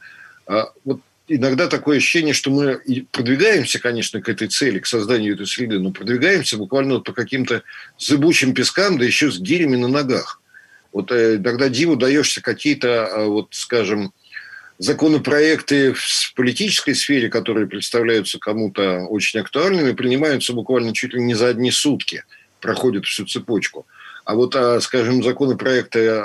А 0.46 0.70
вот 0.85 1.00
иногда 1.29 1.68
такое 1.68 1.98
ощущение, 1.98 2.35
что 2.35 2.50
мы 2.50 2.81
продвигаемся, 3.12 3.79
конечно, 3.79 4.20
к 4.20 4.29
этой 4.29 4.48
цели, 4.48 4.81
к 4.81 4.87
созданию 4.87 5.35
этой 5.35 5.46
среды, 5.46 5.79
но 5.79 5.92
продвигаемся 5.92 6.57
буквально 6.57 7.00
по 7.00 7.12
каким-то 7.12 7.62
зыбучим 7.98 8.53
пескам, 8.53 8.98
да 8.98 9.05
еще 9.05 9.31
с 9.31 9.38
гирями 9.38 9.76
на 9.76 9.88
ногах. 9.88 10.40
Вот 10.92 11.12
э, 11.12 11.38
тогда 11.38 11.68
диву 11.68 11.94
даешься 11.94 12.42
какие-то, 12.42 12.88
э, 12.88 13.24
вот, 13.26 13.48
скажем, 13.53 14.12
законопроекты 14.79 15.92
в 15.92 16.35
политической 16.35 16.94
сфере, 16.94 17.29
которые 17.29 17.66
представляются 17.66 18.38
кому-то 18.38 19.07
очень 19.07 19.38
актуальными, 19.38 19.92
принимаются 19.92 20.53
буквально 20.53 20.94
чуть 20.94 21.14
ли 21.14 21.22
не 21.22 21.35
за 21.35 21.48
одни 21.48 21.70
сутки, 21.70 22.24
проходят 22.61 23.05
всю 23.05 23.26
цепочку. 23.26 23.87
А 24.30 24.34
вот, 24.34 24.54
а, 24.54 24.80
скажем, 24.80 25.24
законопроекты, 25.24 26.22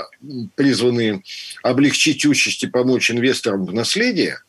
призванные 0.54 1.24
облегчить 1.64 2.24
участь 2.24 2.62
и 2.62 2.68
помочь 2.68 3.10
инвесторам 3.10 3.66
в 3.66 3.74
наследие, 3.74 4.42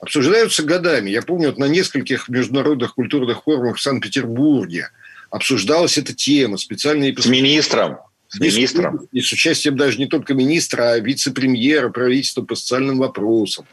обсуждаются 0.00 0.64
годами. 0.64 1.10
Я 1.10 1.22
помню, 1.22 1.50
вот 1.50 1.58
на 1.58 1.66
нескольких 1.66 2.28
международных 2.28 2.96
культурных 2.96 3.44
форумах 3.44 3.76
в 3.76 3.80
Санкт-Петербурге 3.80 4.88
обсуждалась 5.30 5.96
эта 5.96 6.12
тема. 6.12 6.56
Специальные... 6.56 7.16
С 7.16 7.26
министром. 7.26 7.98
С 8.26 8.40
министром. 8.40 9.06
И 9.12 9.20
с 9.20 9.30
участием 9.30 9.76
даже 9.76 9.98
не 9.98 10.06
только 10.06 10.34
министра, 10.34 10.90
а 10.90 10.98
вице-премьера 10.98 11.90
правительства 11.90 12.42
по 12.42 12.56
социальным 12.56 12.98
вопросам 12.98 13.64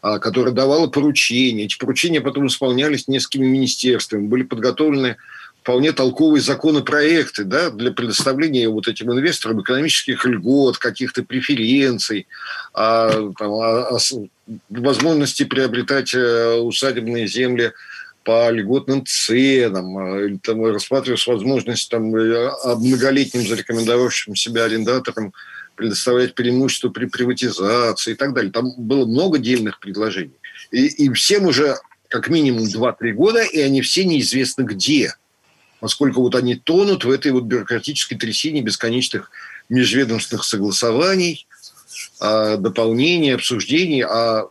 а, 0.00 0.18
которая 0.18 0.54
давала 0.54 0.86
поручения. 0.86 1.64
Эти 1.64 1.76
поручения 1.76 2.22
потом 2.22 2.46
исполнялись 2.46 3.06
несколькими 3.06 3.48
министерствами. 3.48 4.28
Были 4.28 4.44
подготовлены 4.44 5.16
вполне 5.68 5.92
толковые 5.92 6.40
законопроекты 6.40 7.44
да, 7.44 7.68
для 7.68 7.92
предоставления 7.92 8.70
вот 8.70 8.88
этим 8.88 9.12
инвесторам 9.12 9.60
экономических 9.60 10.24
льгот, 10.24 10.78
каких-то 10.78 11.22
преференций, 11.22 12.26
а, 12.72 13.10
там, 13.38 13.52
а, 13.52 13.88
а, 13.90 13.98
возможности 14.70 15.42
приобретать 15.44 16.14
э, 16.14 16.54
усадебные 16.54 17.26
земли 17.26 17.72
по 18.24 18.50
льготным 18.50 19.04
ценам, 19.04 19.98
а, 19.98 20.38
там 20.42 20.64
рассматривалась 20.64 21.26
возможность 21.26 21.90
там, 21.90 22.16
э, 22.16 22.50
многолетним 22.78 23.46
зарекомендовавшим 23.46 24.36
себя 24.36 24.64
арендаторам 24.64 25.34
предоставлять 25.74 26.34
преимущество 26.34 26.88
при 26.88 27.04
приватизации 27.04 28.12
и 28.12 28.16
так 28.16 28.32
далее. 28.32 28.52
Там 28.52 28.72
было 28.78 29.04
много 29.04 29.36
дельных 29.36 29.80
предложений. 29.80 30.32
И, 30.70 30.86
и 30.86 31.12
всем 31.12 31.44
уже 31.44 31.76
как 32.08 32.30
минимум 32.30 32.64
2-3 32.64 33.12
года, 33.12 33.42
и 33.42 33.60
они 33.60 33.82
все 33.82 34.06
неизвестно 34.06 34.62
где. 34.62 35.12
Поскольку 35.80 36.22
вот 36.22 36.34
они 36.34 36.56
тонут 36.56 37.04
в 37.04 37.10
этой 37.10 37.32
вот 37.32 37.44
бюрократической 37.44 38.16
трясине 38.16 38.62
бесконечных 38.62 39.30
межведомственных 39.68 40.44
согласований, 40.44 41.46
а, 42.20 42.56
дополнений, 42.56 43.34
обсуждений, 43.34 44.02
а 44.02 44.48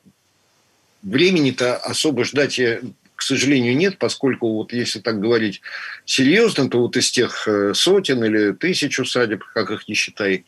времени-то 1.04 1.76
особо 1.78 2.24
ждать 2.24 2.60
к 3.18 3.24
сожалению, 3.24 3.76
нет, 3.76 3.98
поскольку 3.98 4.54
вот 4.54 4.72
если 4.74 5.00
так 5.00 5.20
говорить 5.20 5.62
серьезно, 6.06 6.70
то 6.70 6.80
вот 6.80 6.96
из 6.98 7.10
тех 7.10 7.48
э, 7.48 7.74
сотен 7.74 8.24
или 8.24 8.52
тысяч 8.52 9.00
усадеб, 9.00 9.44
как 9.56 9.72
их 9.72 9.88
не 9.88 9.96
считай, 9.96 10.46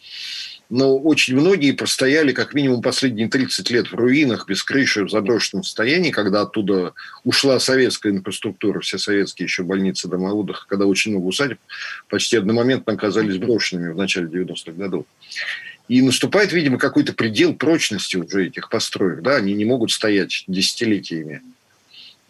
но 0.70 0.98
очень 0.98 1.36
многие 1.36 1.72
простояли 1.72 2.32
как 2.32 2.54
минимум 2.54 2.82
последние 2.82 3.28
30 3.28 3.70
лет 3.72 3.92
в 3.92 3.96
руинах, 3.96 4.48
без 4.48 4.64
крыши, 4.64 5.04
в 5.04 5.10
заброшенном 5.10 5.64
состоянии, 5.64 6.12
когда 6.12 6.42
оттуда 6.42 6.94
ушла 7.24 7.60
советская 7.60 8.12
инфраструктура, 8.12 8.80
все 8.80 9.00
советские 9.00 9.46
еще 9.46 9.64
больницы, 9.64 10.08
дома 10.08 10.34
отдыха, 10.34 10.66
когда 10.68 10.86
очень 10.86 11.12
много 11.12 11.26
усадеб 11.26 11.58
почти 12.08 12.38
одномоментно 12.38 12.94
оказались 12.94 13.38
брошенными 13.38 13.92
в 13.92 13.98
начале 13.98 14.28
90-х 14.28 14.72
годов. 14.74 15.06
И 15.88 16.04
наступает, 16.04 16.54
видимо, 16.54 16.78
какой-то 16.78 17.14
предел 17.14 17.56
прочности 17.56 18.16
уже 18.16 18.46
этих 18.46 18.70
построек. 18.70 19.24
Да? 19.24 19.38
Они 19.38 19.54
не 19.54 19.66
могут 19.66 19.92
стоять 19.92 20.44
десятилетиями. 20.46 21.42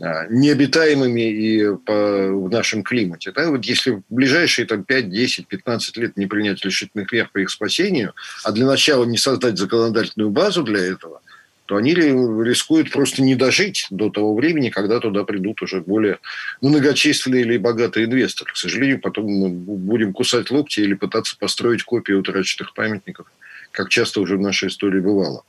А, 0.02 0.28
необитаемыми 0.30 1.22
и 1.22 1.76
по, 1.86 2.30
в 2.32 2.50
нашем 2.50 2.84
климате. 2.84 3.32
Да? 3.32 3.50
Вот 3.50 3.66
если 3.66 3.92
в 3.92 4.04
ближайшие 4.10 4.66
там, 4.66 4.86
5, 4.86 5.10
10, 5.10 5.48
15 5.48 5.98
лет 5.98 6.16
не 6.16 6.26
принять 6.26 6.64
решительных 6.64 7.12
мер 7.12 7.30
по 7.34 7.40
их 7.40 7.50
спасению, 7.50 8.14
а 8.46 8.52
для 8.54 8.66
начала 8.66 9.04
не 9.04 9.18
создать 9.18 9.58
законодательную 9.58 10.30
базу 10.30 10.64
для 10.64 10.80
этого, 10.80 11.22
то 11.66 11.76
они 11.76 11.94
рискуют 11.94 12.92
просто 12.92 13.22
не 13.22 13.36
дожить 13.36 13.88
до 13.90 14.10
того 14.10 14.34
времени, 14.36 14.70
когда 14.70 15.00
туда 15.00 15.26
придут 15.26 15.62
уже 15.62 15.82
более 15.82 16.20
многочисленные 16.62 17.42
или 17.42 17.58
богатые 17.58 18.06
инвесторы. 18.06 18.54
К 18.54 18.58
сожалению, 18.58 19.02
потом 19.02 19.26
мы 19.26 19.50
будем 19.50 20.14
кусать 20.14 20.50
локти 20.50 20.80
или 20.80 20.94
пытаться 20.94 21.36
построить 21.38 21.84
копии 21.84 22.14
утраченных 22.14 22.74
памятников, 22.74 23.28
как 23.72 23.90
часто 23.90 24.22
уже 24.22 24.38
в 24.38 24.42
нашей 24.42 24.70
истории 24.70 25.02
бывало. 25.02 25.44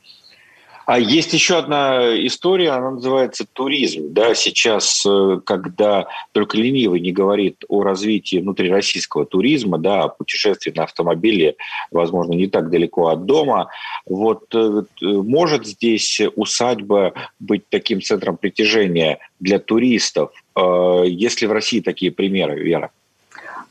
А 0.91 0.99
есть 0.99 1.31
еще 1.31 1.57
одна 1.57 2.01
история, 2.27 2.71
она 2.71 2.91
называется 2.91 3.45
туризм. 3.53 4.11
Да, 4.11 4.35
сейчас, 4.35 5.05
э, 5.05 5.39
когда 5.45 6.07
только 6.33 6.57
ленивый 6.57 6.99
не 6.99 7.13
говорит 7.13 7.63
о 7.69 7.81
развитии 7.81 8.41
внутрироссийского 8.41 9.25
туризма, 9.25 9.77
да, 9.77 10.03
о 10.03 10.09
путешествии 10.09 10.73
на 10.75 10.83
автомобиле, 10.83 11.55
возможно, 11.91 12.33
не 12.33 12.47
так 12.47 12.69
далеко 12.69 13.07
от 13.07 13.25
дома, 13.25 13.69
вот 14.05 14.53
э, 14.53 14.83
может 15.01 15.65
здесь 15.65 16.19
усадьба 16.35 17.13
быть 17.39 17.63
таким 17.69 18.01
центром 18.01 18.35
притяжения 18.35 19.19
для 19.39 19.59
туристов? 19.59 20.31
Э, 20.57 21.03
есть 21.07 21.39
ли 21.39 21.47
в 21.47 21.53
России 21.53 21.79
такие 21.79 22.11
примеры, 22.11 22.61
Вера? 22.61 22.91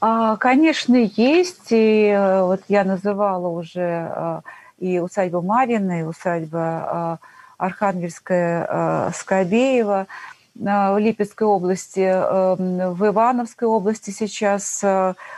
А, 0.01 0.39
конечно, 0.39 0.97
есть. 0.97 1.67
И 1.69 2.17
вот 2.41 2.63
я 2.69 2.85
называла 2.85 3.49
уже 3.49 4.43
и 4.81 4.99
усадьба 4.99 5.43
Марина, 5.43 6.01
и 6.01 6.03
усадьба 6.03 6.59
а, 6.61 7.19
Архангельская 7.59 8.67
а, 8.69 9.11
Скобеева 9.15 10.07
в 10.53 10.99
Липецкой 10.99 11.47
области, 11.47 12.01
в 12.01 13.07
Ивановской 13.07 13.69
области 13.69 14.11
сейчас 14.11 14.85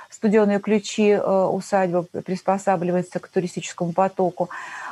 студеные 0.09 0.59
ключи 0.59 1.15
усадьба 1.15 2.05
приспосабливается 2.25 3.21
к 3.21 3.29
туристическому 3.29 3.93
потоку. 3.93 4.49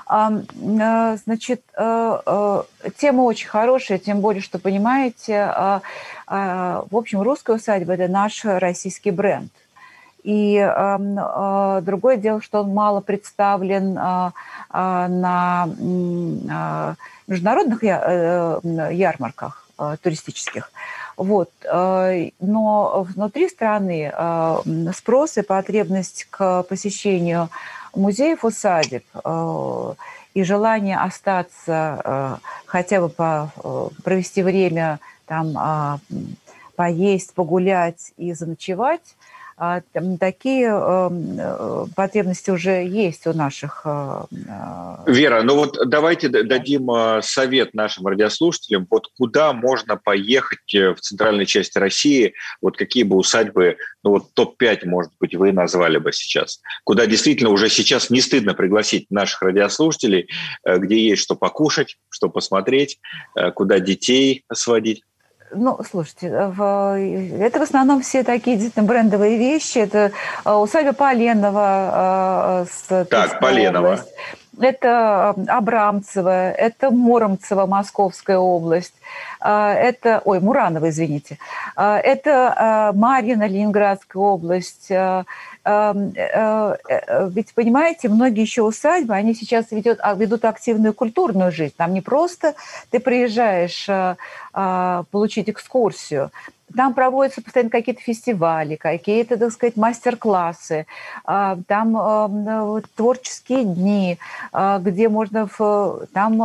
Значит, 0.06 1.62
тема 1.74 3.22
очень 3.22 3.48
хорошая, 3.48 3.98
тем 3.98 4.20
более, 4.20 4.42
что, 4.42 4.58
понимаете, 4.60 5.52
в 6.28 6.84
общем, 6.92 7.22
русская 7.22 7.56
усадьба– 7.56 7.94
это 7.94 8.06
наш 8.06 8.44
российский 8.44 9.10
бренд– 9.10 9.50
и 10.22 10.56
э, 10.56 11.80
другое 11.82 12.16
дело, 12.16 12.40
что 12.40 12.60
он 12.60 12.74
мало 12.74 13.00
представлен 13.00 13.96
э, 13.98 14.30
э, 14.72 15.06
на 15.08 15.68
международных 17.26 17.82
ярмарках 17.82 19.66
туристических. 20.02 20.72
Вот. 21.16 21.50
Но 21.62 23.06
внутри 23.08 23.48
страны 23.48 24.12
спрос 24.94 25.38
и 25.38 25.42
потребность 25.42 26.26
к 26.28 26.64
посещению 26.64 27.48
музеев 27.94 28.44
э, 28.44 29.00
и 30.34 30.42
желание 30.44 30.98
остаться, 30.98 32.40
хотя 32.66 33.00
бы 33.00 33.08
по, 33.08 33.52
провести 34.02 34.42
время 34.42 34.98
там, 35.26 36.00
поесть, 36.76 37.32
погулять 37.34 38.12
и 38.16 38.32
заночевать– 38.32 39.14
такие 40.18 40.68
эм, 40.68 41.38
э, 41.38 41.86
потребности 41.94 42.50
уже 42.50 42.86
есть 42.86 43.26
у 43.26 43.34
наших. 43.34 43.82
Э, 43.84 44.24
э, 44.32 44.96
Вера, 45.06 45.42
ну 45.42 45.56
вот 45.56 45.78
давайте 45.86 46.28
дадим 46.28 46.90
совет 47.22 47.74
нашим 47.74 48.06
радиослушателям, 48.06 48.86
вот 48.90 49.08
куда 49.18 49.52
можно 49.52 49.96
поехать 49.96 50.72
в 50.72 50.96
центральной 51.00 51.44
части 51.44 51.78
России, 51.78 52.32
вот 52.62 52.76
какие 52.76 53.02
бы 53.02 53.16
усадьбы, 53.16 53.76
ну 54.02 54.10
вот 54.10 54.32
топ-5, 54.32 54.86
может 54.86 55.12
быть, 55.20 55.34
вы 55.34 55.52
назвали 55.52 55.98
бы 55.98 56.12
сейчас, 56.12 56.60
куда 56.84 57.06
действительно 57.06 57.50
уже 57.50 57.68
сейчас 57.68 58.08
не 58.08 58.20
стыдно 58.20 58.54
пригласить 58.54 59.10
наших 59.10 59.42
радиослушателей, 59.42 60.28
где 60.64 61.08
есть 61.08 61.22
что 61.22 61.34
покушать, 61.36 61.96
что 62.08 62.28
посмотреть, 62.30 62.98
куда 63.54 63.78
детей 63.78 64.44
сводить. 64.52 65.02
Ну, 65.52 65.78
слушайте, 65.88 66.30
в, 66.30 66.96
это 67.40 67.58
в 67.58 67.62
основном 67.62 68.02
все 68.02 68.22
такие 68.22 68.56
действительно 68.56 68.86
брендовые 68.86 69.36
вещи. 69.36 69.78
Это 69.78 70.12
э, 70.44 70.52
усадьба 70.52 70.92
Поленова. 70.92 72.66
Э, 72.88 73.04
так, 73.04 73.40
Поленова. 73.40 73.94
Область. 73.94 74.08
Это 74.58 75.34
э, 75.36 75.42
Абрамцево, 75.48 76.50
это 76.50 76.90
Муромцево, 76.90 77.66
Московская 77.66 78.38
область, 78.38 78.94
это, 79.40 80.22
ой, 80.24 80.40
Муранова, 80.40 80.90
извините, 80.90 81.38
это 81.76 82.92
Марьина, 82.94 83.46
Ленинградская 83.46 84.22
область, 84.22 84.90
э, 85.64 86.12
э, 86.14 87.30
ведь, 87.34 87.54
понимаете, 87.54 88.08
многие 88.08 88.40
еще 88.40 88.62
усадьбы, 88.62 89.14
они 89.14 89.34
сейчас 89.34 89.70
ведут, 89.70 89.98
а, 90.00 90.14
ведут 90.14 90.44
активную 90.44 90.94
культурную 90.94 91.52
жизнь. 91.52 91.74
Там 91.76 91.92
не 91.92 92.00
просто 92.00 92.54
ты 92.90 92.98
приезжаешь 92.98 93.86
э, 93.88 94.16
получить 95.10 95.50
экскурсию, 95.50 96.30
там 96.76 96.94
проводятся 96.94 97.42
постоянно 97.42 97.70
какие-то 97.70 98.02
фестивали, 98.02 98.76
какие-то, 98.76 99.36
так 99.36 99.52
сказать, 99.52 99.76
мастер-классы, 99.76 100.86
там 101.24 102.82
творческие 102.96 103.64
дни, 103.64 104.18
где 104.52 105.08
можно 105.08 105.48
в, 105.58 106.06
там 106.12 106.40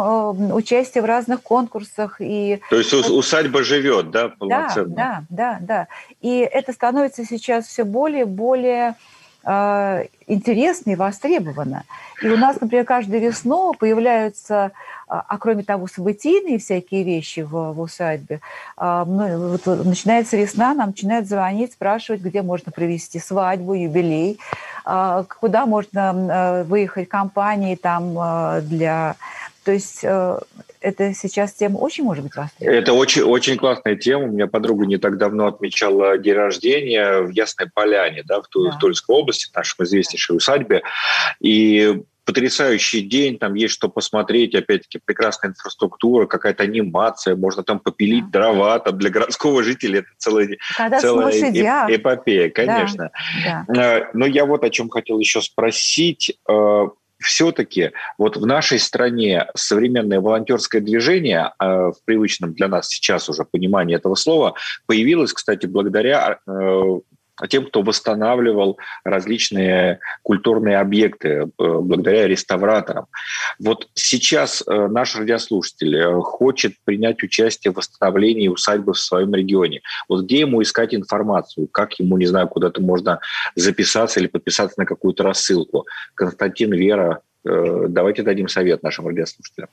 участие 0.54 1.02
в 1.02 1.06
разных 1.06 1.42
конкурсах. 1.42 2.18
И... 2.20 2.62
То 2.70 2.78
есть 2.78 2.94
усадьба 2.94 3.64
живет, 3.64 4.12
да, 4.12 4.30
полноценно? 4.30 4.96
Да, 4.96 5.24
да, 5.30 5.58
да, 5.60 5.60
да. 5.62 5.88
И 6.22 6.40
это 6.40 6.74
становится 6.74 7.26
сейчас 7.26 7.68
все 7.68 7.84
более 7.84 8.22
и 8.22 8.26
более 8.26 8.96
а, 9.48 10.04
интересно 10.26 10.92
и 10.92 10.96
востребовано. 10.96 11.84
И 12.24 12.28
у 12.28 12.38
нас, 12.38 12.60
например, 12.60 12.84
каждую 12.86 13.22
весну 13.22 13.74
появляются, 13.74 14.72
а, 15.08 15.24
а 15.28 15.38
кроме 15.38 15.64
того, 15.64 15.88
событийные 15.88 16.60
всякие 16.60 17.04
вещи 17.04 17.42
в, 17.42 17.74
в 17.74 17.80
усадьбе. 17.80 18.42
А, 18.78 19.04
вот 19.06 19.66
начинается 19.66 20.38
весна, 20.38 20.74
нам 20.74 20.90
начинают 20.90 21.28
звонить, 21.28 21.74
спрашивать, 21.74 22.22
где 22.22 22.42
можно 22.42 22.72
провести 22.72 23.20
свадьбу, 23.20 23.74
юбилей, 23.74 24.40
куда 24.84 25.66
можно 25.66 26.64
выехать 26.68 27.10
компанией 27.10 27.76
там 27.76 28.14
для... 28.68 29.16
То 29.64 29.72
есть 29.72 30.02
э, 30.04 30.40
это 30.80 31.14
сейчас 31.16 31.54
тема 31.54 31.78
очень 31.78 32.04
может 32.04 32.24
быть 32.24 32.36
востребована. 32.36 32.80
Это 32.80 32.94
очень, 32.94 33.24
очень 33.24 33.58
классная 33.58 33.96
тема. 33.96 34.26
У 34.26 34.32
меня 34.32 34.46
подруга 34.46 34.86
не 34.86 34.98
так 34.98 35.18
давно 35.18 35.48
отмечала 35.48 36.20
день 36.20 36.36
рождения 36.36 37.22
в 37.22 37.30
Ясной 37.30 37.68
Поляне, 37.74 38.22
да, 38.24 38.42
в, 38.42 38.46
да. 38.54 38.72
в 38.72 38.80
Тульской 38.80 39.16
области, 39.16 39.50
в 39.52 39.56
нашем 39.56 39.84
известнейшей 39.84 40.38
усадьбе. 40.38 40.84
И 41.40 42.04
потрясающий 42.26 43.02
день, 43.02 43.38
там 43.38 43.54
есть 43.54 43.74
что 43.74 43.88
посмотреть, 43.88 44.56
опять-таки 44.56 45.00
прекрасная 45.04 45.52
инфраструктура, 45.52 46.26
какая-то 46.26 46.64
анимация, 46.64 47.36
можно 47.36 47.64
там 47.64 47.80
попилить 47.80 48.32
дрова, 48.32 48.80
там 48.80 48.98
для 48.98 49.10
городского 49.10 49.64
жителя 49.64 50.00
это 50.00 50.10
целая, 50.18 50.58
Когда 50.76 51.00
целая 51.00 51.32
эпопея, 51.90 52.50
конечно. 52.50 53.12
Да. 53.46 53.66
Да. 53.68 53.98
Э, 54.00 54.10
но 54.14 54.26
я 54.26 54.46
вот 54.46 54.64
о 54.64 54.70
чем 54.70 54.90
хотел 54.90 55.20
еще 55.20 55.42
спросить 55.42 56.38
э, 56.50 56.88
все-таки 57.20 57.92
вот 58.18 58.38
в 58.38 58.46
нашей 58.46 58.80
стране 58.80 59.48
современное 59.56 60.20
волонтерское 60.20 60.82
движение, 60.82 61.52
э, 61.60 61.66
в 61.66 61.96
привычном 62.06 62.54
для 62.54 62.68
нас 62.68 62.88
сейчас 62.88 63.30
уже 63.30 63.46
понимании 63.46 63.96
этого 63.96 64.16
слова, 64.16 64.56
появилось, 64.86 65.34
кстати, 65.34 65.66
благодаря 65.66 66.40
э, 66.48 67.00
тем, 67.50 67.66
кто 67.66 67.82
восстанавливал 67.82 68.78
различные 69.04 70.00
культурные 70.24 70.78
объекты 70.78 71.30
э, 71.30 71.46
благодаря 71.58 72.28
реставраторам. 72.28 73.08
Вот 73.60 73.90
сейчас 73.94 74.64
э, 74.66 74.88
наш 74.88 75.16
радиослушатель 75.16 75.96
э, 75.96 76.22
хочет 76.22 76.74
принять 76.86 77.22
участие 77.24 77.74
в 77.74 77.78
восстановлении 77.78 78.48
усадьбы 78.48 78.94
в 78.94 79.00
своем 79.00 79.34
регионе. 79.36 79.82
Вот 80.08 80.26
где 80.26 80.40
ему 80.40 80.62
искать 80.62 80.96
информацию? 80.96 81.68
Как 81.68 82.00
ему, 82.00 82.18
не 82.18 82.26
знаю, 82.26 82.48
куда-то 82.48 82.82
можно 82.82 83.20
записаться 83.56 84.20
или 84.20 84.28
подписаться 84.28 84.80
на 84.80 84.86
какую-то 84.86 85.24
рассылку? 85.24 85.86
Константин, 86.14 86.74
Вера, 86.74 87.22
давайте 87.44 88.24
дадим 88.24 88.48
совет 88.48 88.82
нашим 88.82 89.08
радиослушателям. 89.08 89.70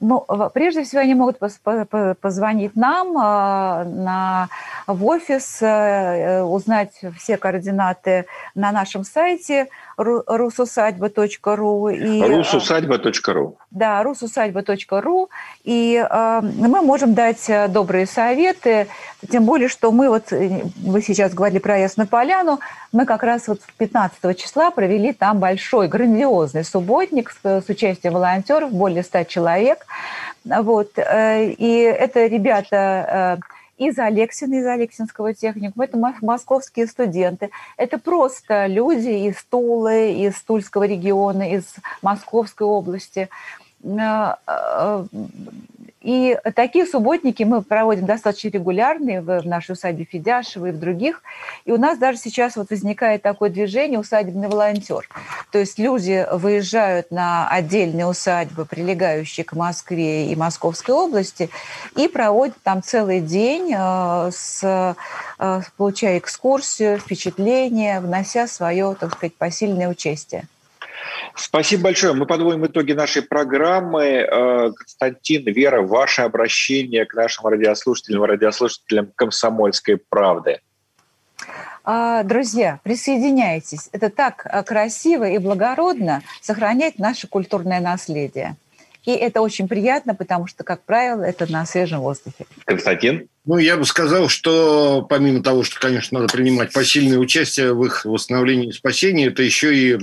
Ну, 0.00 0.26
прежде 0.52 0.84
всего, 0.84 1.00
они 1.02 1.14
могут 1.14 1.38
позвонить 1.38 2.76
нам 2.76 3.16
а, 3.16 3.84
на, 3.84 4.48
в 4.86 5.04
офис, 5.06 5.58
э, 5.60 6.42
узнать 6.42 6.92
все 7.16 7.36
координаты 7.36 8.26
на 8.54 8.72
нашем 8.72 9.04
сайте 9.04 9.68
русусадьба.ру. 9.96 11.88
И, 11.88 12.22
русусадьба.ру. 12.22 13.56
Да, 13.70 14.02
русусадьба.ру. 14.02 15.30
И 15.62 16.04
э, 16.08 16.40
мы 16.42 16.82
можем 16.82 17.14
дать 17.14 17.48
э, 17.48 17.68
добрые 17.68 18.06
советы, 18.06 18.88
тем 19.30 19.44
более, 19.44 19.68
что 19.68 19.92
мы 19.92 20.08
вот, 20.08 20.30
вы 20.30 21.02
сейчас 21.02 21.32
говорили 21.32 21.58
про 21.58 21.78
Ясную 21.78 22.08
Поляну, 22.08 22.58
мы 22.92 23.06
как 23.06 23.22
раз 23.22 23.48
вот 23.48 23.60
15 23.78 24.36
числа 24.38 24.70
провели 24.70 25.12
там 25.12 25.38
большой, 25.38 25.88
грандиозный 25.88 26.64
субботник 26.64 27.30
с, 27.30 27.62
с 27.62 27.68
участием 27.68 28.14
волонтеров, 28.14 28.72
более 28.72 29.02
100 29.02 29.24
человек. 29.24 29.83
Вот. 30.44 30.98
Э, 30.98 31.50
и 31.50 31.78
это 31.78 32.26
ребята 32.26 33.40
э, 33.78 33.84
из 33.84 33.98
Алексина, 33.98 34.54
из 34.54 34.66
Алексинского 34.66 35.34
техникума, 35.34 35.84
это 35.84 35.98
московские 36.22 36.86
студенты, 36.86 37.50
это 37.76 37.98
просто 37.98 38.66
люди 38.66 39.28
из 39.28 39.42
Тулы, 39.44 40.12
из 40.12 40.40
Тульского 40.42 40.84
региона, 40.84 41.50
из 41.50 41.74
Московской 42.02 42.66
области. 42.66 43.28
И 46.04 46.38
такие 46.54 46.84
субботники 46.84 47.44
мы 47.44 47.62
проводим 47.62 48.04
достаточно 48.04 48.48
регулярно 48.48 49.22
в 49.22 49.46
нашей 49.46 49.72
усадьбе 49.72 50.04
Федяшева 50.04 50.66
и 50.66 50.70
в 50.70 50.78
других. 50.78 51.22
И 51.64 51.72
у 51.72 51.78
нас 51.78 51.96
даже 51.96 52.18
сейчас 52.18 52.56
вот 52.56 52.68
возникает 52.68 53.22
такое 53.22 53.48
движение 53.48 53.98
«Усадебный 53.98 54.48
волонтер». 54.48 55.08
То 55.50 55.58
есть 55.58 55.78
люди 55.78 56.26
выезжают 56.30 57.10
на 57.10 57.48
отдельные 57.48 58.06
усадьбы, 58.06 58.66
прилегающие 58.66 59.44
к 59.44 59.54
Москве 59.54 60.30
и 60.30 60.36
Московской 60.36 60.94
области, 60.94 61.48
и 61.96 62.06
проводят 62.06 62.56
там 62.62 62.82
целый 62.82 63.22
день, 63.22 63.72
э, 63.74 64.30
с, 64.30 64.62
э, 65.38 65.60
получая 65.78 66.18
экскурсию, 66.18 66.98
впечатления, 66.98 68.00
внося 68.00 68.46
свое, 68.46 68.94
так 69.00 69.14
сказать, 69.14 69.36
посильное 69.36 69.88
участие. 69.88 70.44
Спасибо 71.34 71.84
большое. 71.84 72.12
Мы 72.12 72.26
подводим 72.26 72.64
итоги 72.66 72.92
нашей 72.92 73.22
программы. 73.22 74.04
Э, 74.04 74.70
Константин, 74.72 75.44
Вера, 75.52 75.82
ваше 75.82 76.22
обращение 76.22 77.04
к 77.04 77.14
нашим 77.14 77.46
радиослушателям, 77.46 78.24
радиослушателям 78.24 79.12
«Комсомольской 79.14 79.96
правды». 79.96 80.60
А, 81.86 82.22
друзья, 82.22 82.80
присоединяйтесь. 82.82 83.90
Это 83.92 84.08
так 84.08 84.46
э, 84.46 84.62
красиво 84.62 85.28
и 85.28 85.38
благородно 85.38 86.22
сохранять 86.40 86.98
наше 86.98 87.28
культурное 87.28 87.80
наследие. 87.80 88.56
И 89.06 89.10
это 89.10 89.42
очень 89.42 89.68
приятно, 89.68 90.14
потому 90.14 90.46
что, 90.46 90.64
как 90.64 90.82
правило, 90.82 91.22
это 91.22 91.50
на 91.50 91.66
свежем 91.66 92.00
воздухе. 92.00 92.46
Константин? 92.64 93.28
Ну, 93.44 93.58
я 93.58 93.76
бы 93.76 93.84
сказал, 93.84 94.30
что 94.30 95.02
помимо 95.02 95.42
того, 95.42 95.62
что, 95.62 95.78
конечно, 95.78 96.18
надо 96.18 96.32
принимать 96.32 96.72
посильное 96.72 97.18
участие 97.18 97.74
в 97.74 97.84
их 97.84 98.06
восстановлении 98.06 98.70
и 98.70 98.72
спасении, 98.72 99.28
это 99.28 99.42
еще 99.42 99.76
и 99.76 99.98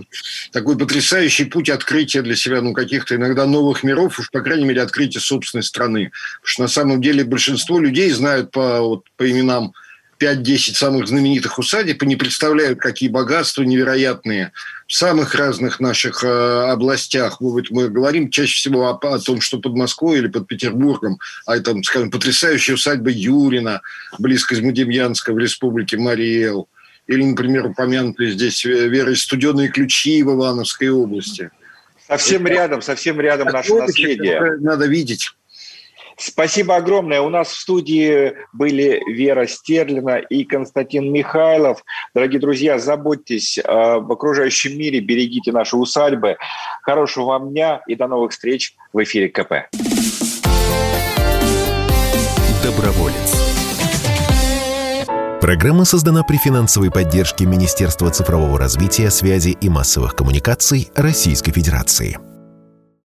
такой 0.51 0.77
потрясающий 0.77 1.45
путь 1.45 1.69
открытия 1.69 2.21
для 2.21 2.35
себя, 2.35 2.61
ну, 2.61 2.73
каких-то 2.73 3.15
иногда 3.15 3.47
новых 3.47 3.81
миров, 3.81 4.19
уж, 4.19 4.29
по 4.29 4.41
крайней 4.41 4.65
мере, 4.65 4.83
открытия 4.83 5.19
собственной 5.19 5.63
страны. 5.63 6.11
Потому 6.41 6.47
что 6.47 6.61
на 6.61 6.67
самом 6.67 7.01
деле 7.01 7.23
большинство 7.23 7.79
людей 7.79 8.11
знают 8.11 8.51
по, 8.51 8.81
вот, 8.81 9.05
по 9.17 9.29
именам 9.29 9.73
5-10 10.21 10.75
самых 10.75 11.07
знаменитых 11.07 11.57
усадеб 11.57 12.01
и 12.03 12.05
не 12.05 12.15
представляют, 12.15 12.79
какие 12.79 13.09
богатства 13.09 13.63
невероятные 13.63 14.51
в 14.87 14.93
самых 14.93 15.33
разных 15.35 15.79
наших 15.79 16.23
э, 16.23 16.27
областях. 16.27 17.41
Мы, 17.41 17.63
мы 17.71 17.89
говорим 17.89 18.29
чаще 18.29 18.55
всего 18.55 18.89
о, 18.89 18.93
о 18.93 19.19
том, 19.19 19.41
что 19.41 19.59
под 19.59 19.73
Москвой 19.73 20.19
или 20.19 20.27
под 20.27 20.47
Петербургом, 20.47 21.17
а 21.45 21.57
это, 21.57 21.75
скажем, 21.83 22.11
потрясающая 22.11 22.75
усадьба 22.75 23.09
Юрина, 23.09 23.81
близко 24.19 24.53
из 24.53 24.61
Мадемьянска 24.61 25.33
в 25.33 25.39
республике 25.39 25.97
Мариэл. 25.97 26.67
Или, 27.07 27.23
например, 27.23 27.65
упомянутые 27.65 28.31
здесь 28.31 28.63
Верой 28.63 29.15
Студеные 29.15 29.69
ключи 29.69 30.21
в 30.23 30.33
Ивановской 30.33 30.89
области. 30.89 31.49
Совсем 32.07 32.45
это, 32.45 32.53
рядом, 32.53 32.81
совсем 32.81 33.19
рядом 33.19 33.47
наше 33.47 33.73
наследие. 33.73 34.57
Надо 34.59 34.85
видеть. 34.85 35.31
Спасибо 36.17 36.75
огромное. 36.75 37.21
У 37.21 37.29
нас 37.29 37.49
в 37.49 37.59
студии 37.59 38.33
были 38.53 39.01
Вера 39.07 39.47
Стерлина 39.47 40.17
и 40.17 40.43
Константин 40.43 41.11
Михайлов. 41.11 41.83
Дорогие 42.13 42.39
друзья, 42.39 42.79
заботьтесь 42.79 43.59
об 43.59 44.11
окружающем 44.11 44.77
мире, 44.77 44.99
берегите 44.99 45.51
наши 45.51 45.75
усадьбы. 45.75 46.37
Хорошего 46.83 47.25
вам 47.25 47.49
дня 47.51 47.81
и 47.87 47.95
до 47.95 48.07
новых 48.07 48.31
встреч 48.31 48.75
в 48.93 49.03
эфире 49.03 49.29
КП. 49.29 49.69
Доброволец. 52.63 53.41
Программа 55.41 55.85
создана 55.85 56.21
при 56.23 56.37
финансовой 56.37 56.91
поддержке 56.91 57.45
Министерства 57.45 58.11
цифрового 58.11 58.59
развития, 58.59 59.09
связи 59.09 59.57
и 59.59 59.69
массовых 59.69 60.15
коммуникаций 60.15 60.91
Российской 60.95 61.51
Федерации. 61.51 62.30